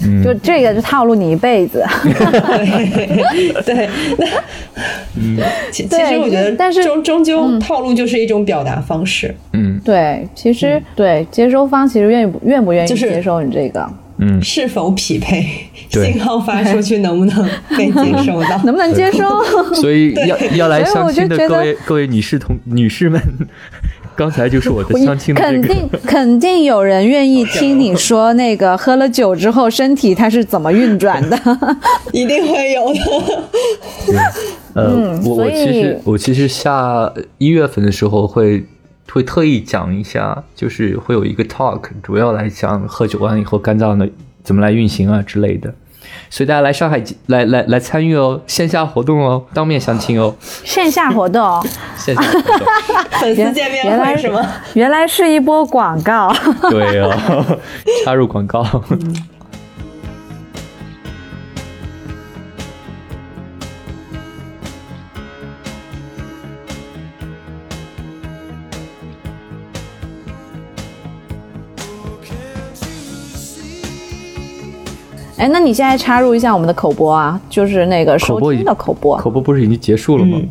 [0.24, 1.84] 就这个就套路你一辈子。
[2.02, 3.88] 对对，
[5.36, 9.34] 那其其实我觉得，但是终终究套路就是一种表达方式。
[9.52, 13.86] 嗯对，其实、对接收方其实愿意不愿不愿意接受你这个，
[14.22, 15.46] 嗯，是否匹配，
[15.88, 18.56] 信号发出去能不能被接收到？
[18.64, 19.42] 能不能接收？
[19.74, 23.20] 所以要要来所以我相亲的就觉得各位各位女士同女士们，
[24.14, 25.68] 刚才就是我的相亲的这个。
[25.68, 31.38] 肯定肯定有人愿意听你说那个喝了酒之后身体它是怎么运转的。
[32.12, 33.00] 一定会有的。
[34.74, 38.62] 呃，我我所其实以我其实下一月份的时候会
[39.12, 44.08] 会特意讲一下，就是会有一个 talk，主要来讲喝酒完以后肝脏的
[44.42, 45.72] 怎么来运行啊之类的。
[46.28, 51.62] 所以大家来上海来来来参与哦，线下活动哦，当面相亲哦，线下活动，
[51.96, 52.66] 线下活动，
[53.20, 54.40] 粉丝见面原来会是吗？
[54.74, 56.32] 原来是一波广告。
[56.70, 57.58] 对哦，
[58.04, 58.64] 插入广告。
[75.40, 79.16] 哎，那你现在插入一下我们的口播啊，就是那个收听的口播。
[79.16, 80.38] 口播不是已经结束了吗？
[80.38, 80.48] 嗯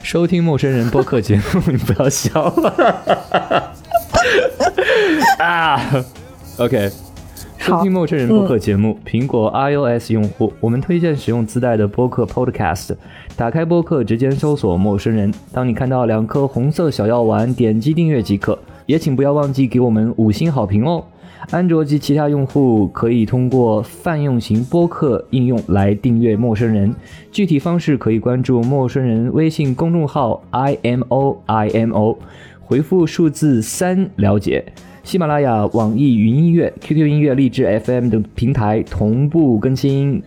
[0.00, 3.72] 收听陌生人播客节目， 你不要笑了
[5.38, 5.80] 啊
[6.56, 6.90] ！OK，
[7.58, 12.94] 收听陌生人播客节目，苹果 iOS 用户，我们推荐使用自带的播客 Podcast。
[13.36, 15.34] 打开播客，直接搜索“陌生人”。
[15.52, 18.58] 当你看到两颗红色小药丸，点击订阅即可。
[18.86, 21.04] 也请不要忘记给我们五星好评哦。
[21.50, 26.94] 安卓及其他用户可以通过泛用型播客应用来订阅陌生人，
[27.32, 32.18] 具体方式可以关注陌生人微信公众号 i m o i m o，
[32.60, 34.64] 回复数字三了解。
[35.04, 40.22] 喜马拉雅、网易云音乐、QQ 音乐、荔枝 FM 等平台同步更新。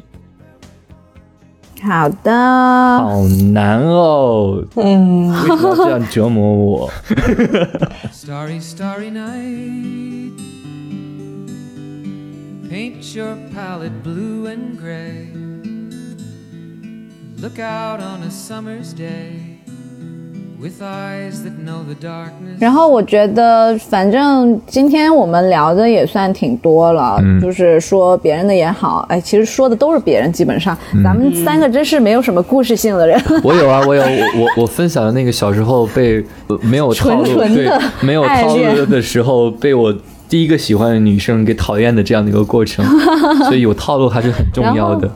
[1.84, 6.90] 好的，好难哦，嗯，为什么要这样折磨我？
[12.72, 15.28] Paint your palette blue and gray.
[17.42, 19.60] Look out on a summer's day
[20.58, 22.58] with eyes that know the darkness.
[22.62, 33.22] 然后我觉得，反正今天我们聊的也算挺多了，嗯就是说别人的也好，哎，其实说的都是别人，基本上、嗯咱们三个真是没有什么故事性的人。
[33.44, 34.08] 我有啊，我有，我
[34.38, 39.94] 我我分享的那个小时候被呃没有套路，对纯纯的，没有套路的时候被我
[40.32, 42.86] 第一个喜欢的女生给讨厌的这样的一个过程，
[43.44, 45.12] 所以有套路还是很重要的。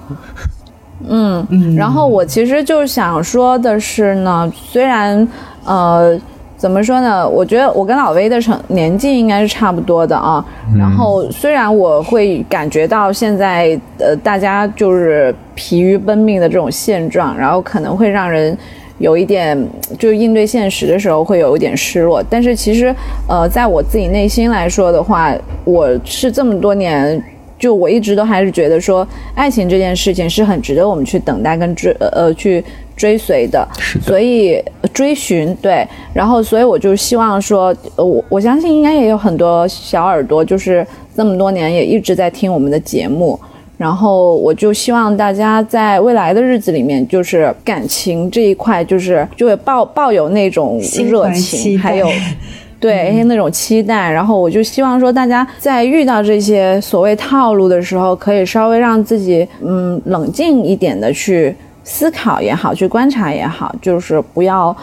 [1.07, 5.25] 嗯然后我其实就想说的是呢，虽然
[5.63, 6.19] 呃。
[6.57, 7.27] 怎么说呢？
[7.27, 10.43] 我觉得我跟老威的成年纪应该是差不多的啊。
[10.75, 18.57] 然后虽然我会感觉到现在呃大家就是疲于奔命的这种现状，然后可能会让人
[18.97, 19.57] 有一点
[19.99, 22.23] 就是应对现实的时候会有一点失落。
[22.29, 22.95] 但是其实
[23.27, 25.33] 呃在我自己内心来说的话，
[25.63, 27.21] 我是这么多年
[27.57, 32.63] 就我一直都还是觉得说，爱情这件事情是很值得我们去等待跟追呃呃去
[32.95, 40.85] 追随的，是的所以呃追寻对，然后所以我就希望说，呃我我相信应该也有很多小耳朵，就是
[41.15, 43.39] 这么多年也一直在听我们的节目。
[43.77, 52.07] 然后我就希望大家在未来的日子里面，就是感情这一块，就是就会抱抱有那种热情，待还有
[52.79, 54.11] 对那种期待。
[54.11, 64.75] 然后我就希望说，大家在遇到这些所谓套路的时候，可以稍微让自己嗯冷静一点的去思考也好，去观察也好，就是不要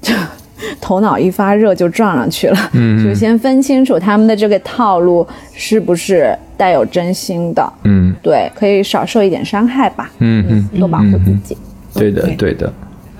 [0.00, 0.14] 就
[0.80, 2.56] 头脑一发热就撞上去了。
[2.72, 7.72] 嗯就先分清楚他们的这个套路是不是带有真心的。
[7.84, 11.56] 嗯对，可以少受一点伤害吧，嗯嗯，多保护自己。
[11.94, 12.72] 对的对对的。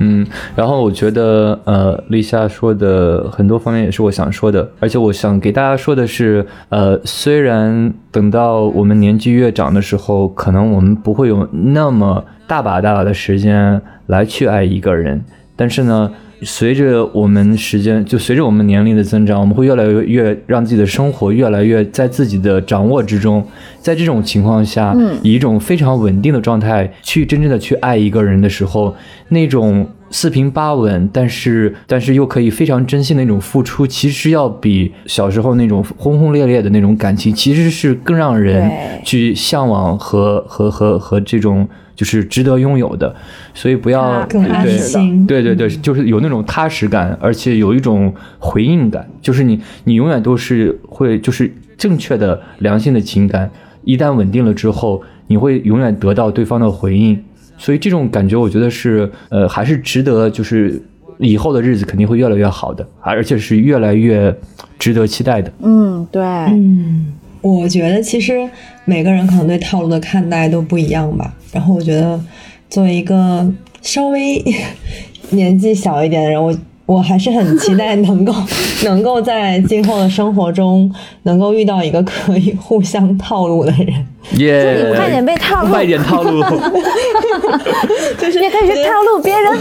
[0.03, 0.27] 嗯，
[0.57, 15.23] 然后我觉得，呃，立夏说的很多方面也是我想说的，而且我想给大家说的是，呃，虽然等到我们年纪越长的时候，可能我们不会有那么大把大把的时间来去爱一个人，
[15.55, 16.11] 但是呢，
[16.43, 23.45] 随着我们时间，就随着我们年龄的增长，我们会越来越越让自己的生活越来越在自己的掌握之中。
[23.81, 28.95] 在这种情况下，以一种非常稳定的状态去真正的去爱一个人的时候，
[29.29, 38.71] 那种四平八稳，但是但是又可以非常真心的那种付出，其实要比小时候那种轰轰烈烈的那种感情，其实是更让人
[39.05, 41.69] 去向往和和和和这种
[42.01, 43.15] 就是值得拥有的。
[43.53, 45.27] 所以不要啊更安对心。
[45.27, 53.51] 对对对，就是有那种踏实感，而且有一种回应感，就是你你永远都是会就是正确的良性的情感，
[53.85, 57.23] 一旦稳定了之后，你会永远得到对方的回应，
[57.59, 60.81] 所以这种感觉我觉得是呃还是值得，就是
[61.19, 64.35] 以后的日子肯定会越来越好的，而且是越来越
[64.79, 65.53] 值得期待的。
[65.61, 68.49] 嗯，对，嗯，我觉得其实
[68.85, 71.33] 每个人可能对套路的看待都不一样吧。
[71.53, 72.21] 然后我觉得，
[72.69, 73.51] 作为一个
[73.83, 74.43] 稍微
[75.31, 76.55] 年纪小一点的人，我
[76.87, 78.35] 我还是很期待能够
[78.85, 84.07] 能够在今后的生活中能够遇到一个可以互相套路的人。
[84.37, 86.43] 耶、你快点被套路快点套路。
[88.19, 89.59] 就是也可以去套路别人。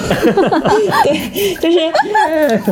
[1.03, 1.77] 对，就是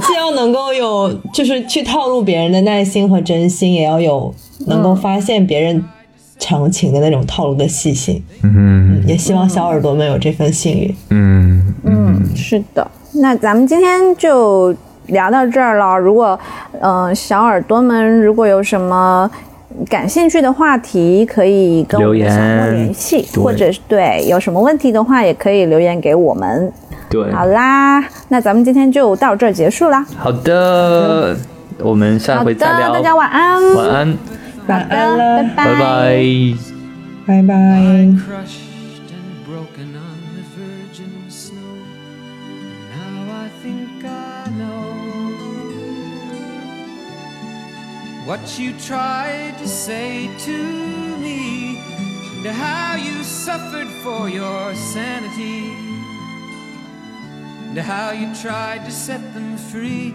[0.01, 4.33] 既要能够有，就是去套路别人的耐心和真心，也要有
[4.65, 5.83] 能够发现别人
[6.39, 8.23] 长情的那种套路的细心。
[8.43, 10.95] 嗯也希望小耳朵们有这份幸运。
[11.09, 12.85] 嗯嗯，是的。
[13.13, 14.75] 那咱们今天就
[15.07, 15.97] 聊到这儿了。
[15.97, 16.37] 如果
[16.81, 19.29] 嗯、呃小耳朵们如果有什么
[19.89, 26.71] 感兴趣的话题，可以跟我们联系，或者是对有什么问题的话，也可以留言给我们。
[27.09, 30.05] 对，好啦，那咱们今天就到这儿结束啦。
[30.17, 31.37] 好的，
[31.79, 32.91] 我们下回再聊。
[32.91, 33.75] 大家晚安。
[33.75, 34.17] 晚安，
[34.66, 35.84] 晚好的安了，拜拜拜。
[37.26, 37.54] 拜拜。
[38.16, 41.76] crushed and broken on the virgin snow.
[42.90, 44.82] Now I think I know
[48.26, 50.52] what you tried to say to
[51.20, 51.78] me,
[52.38, 55.70] and how you suffered for your sanity,
[57.68, 60.14] and how you tried to set them free.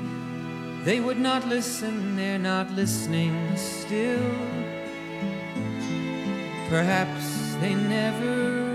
[0.85, 4.35] They would not listen, they're not listening still.
[6.69, 8.72] Perhaps they never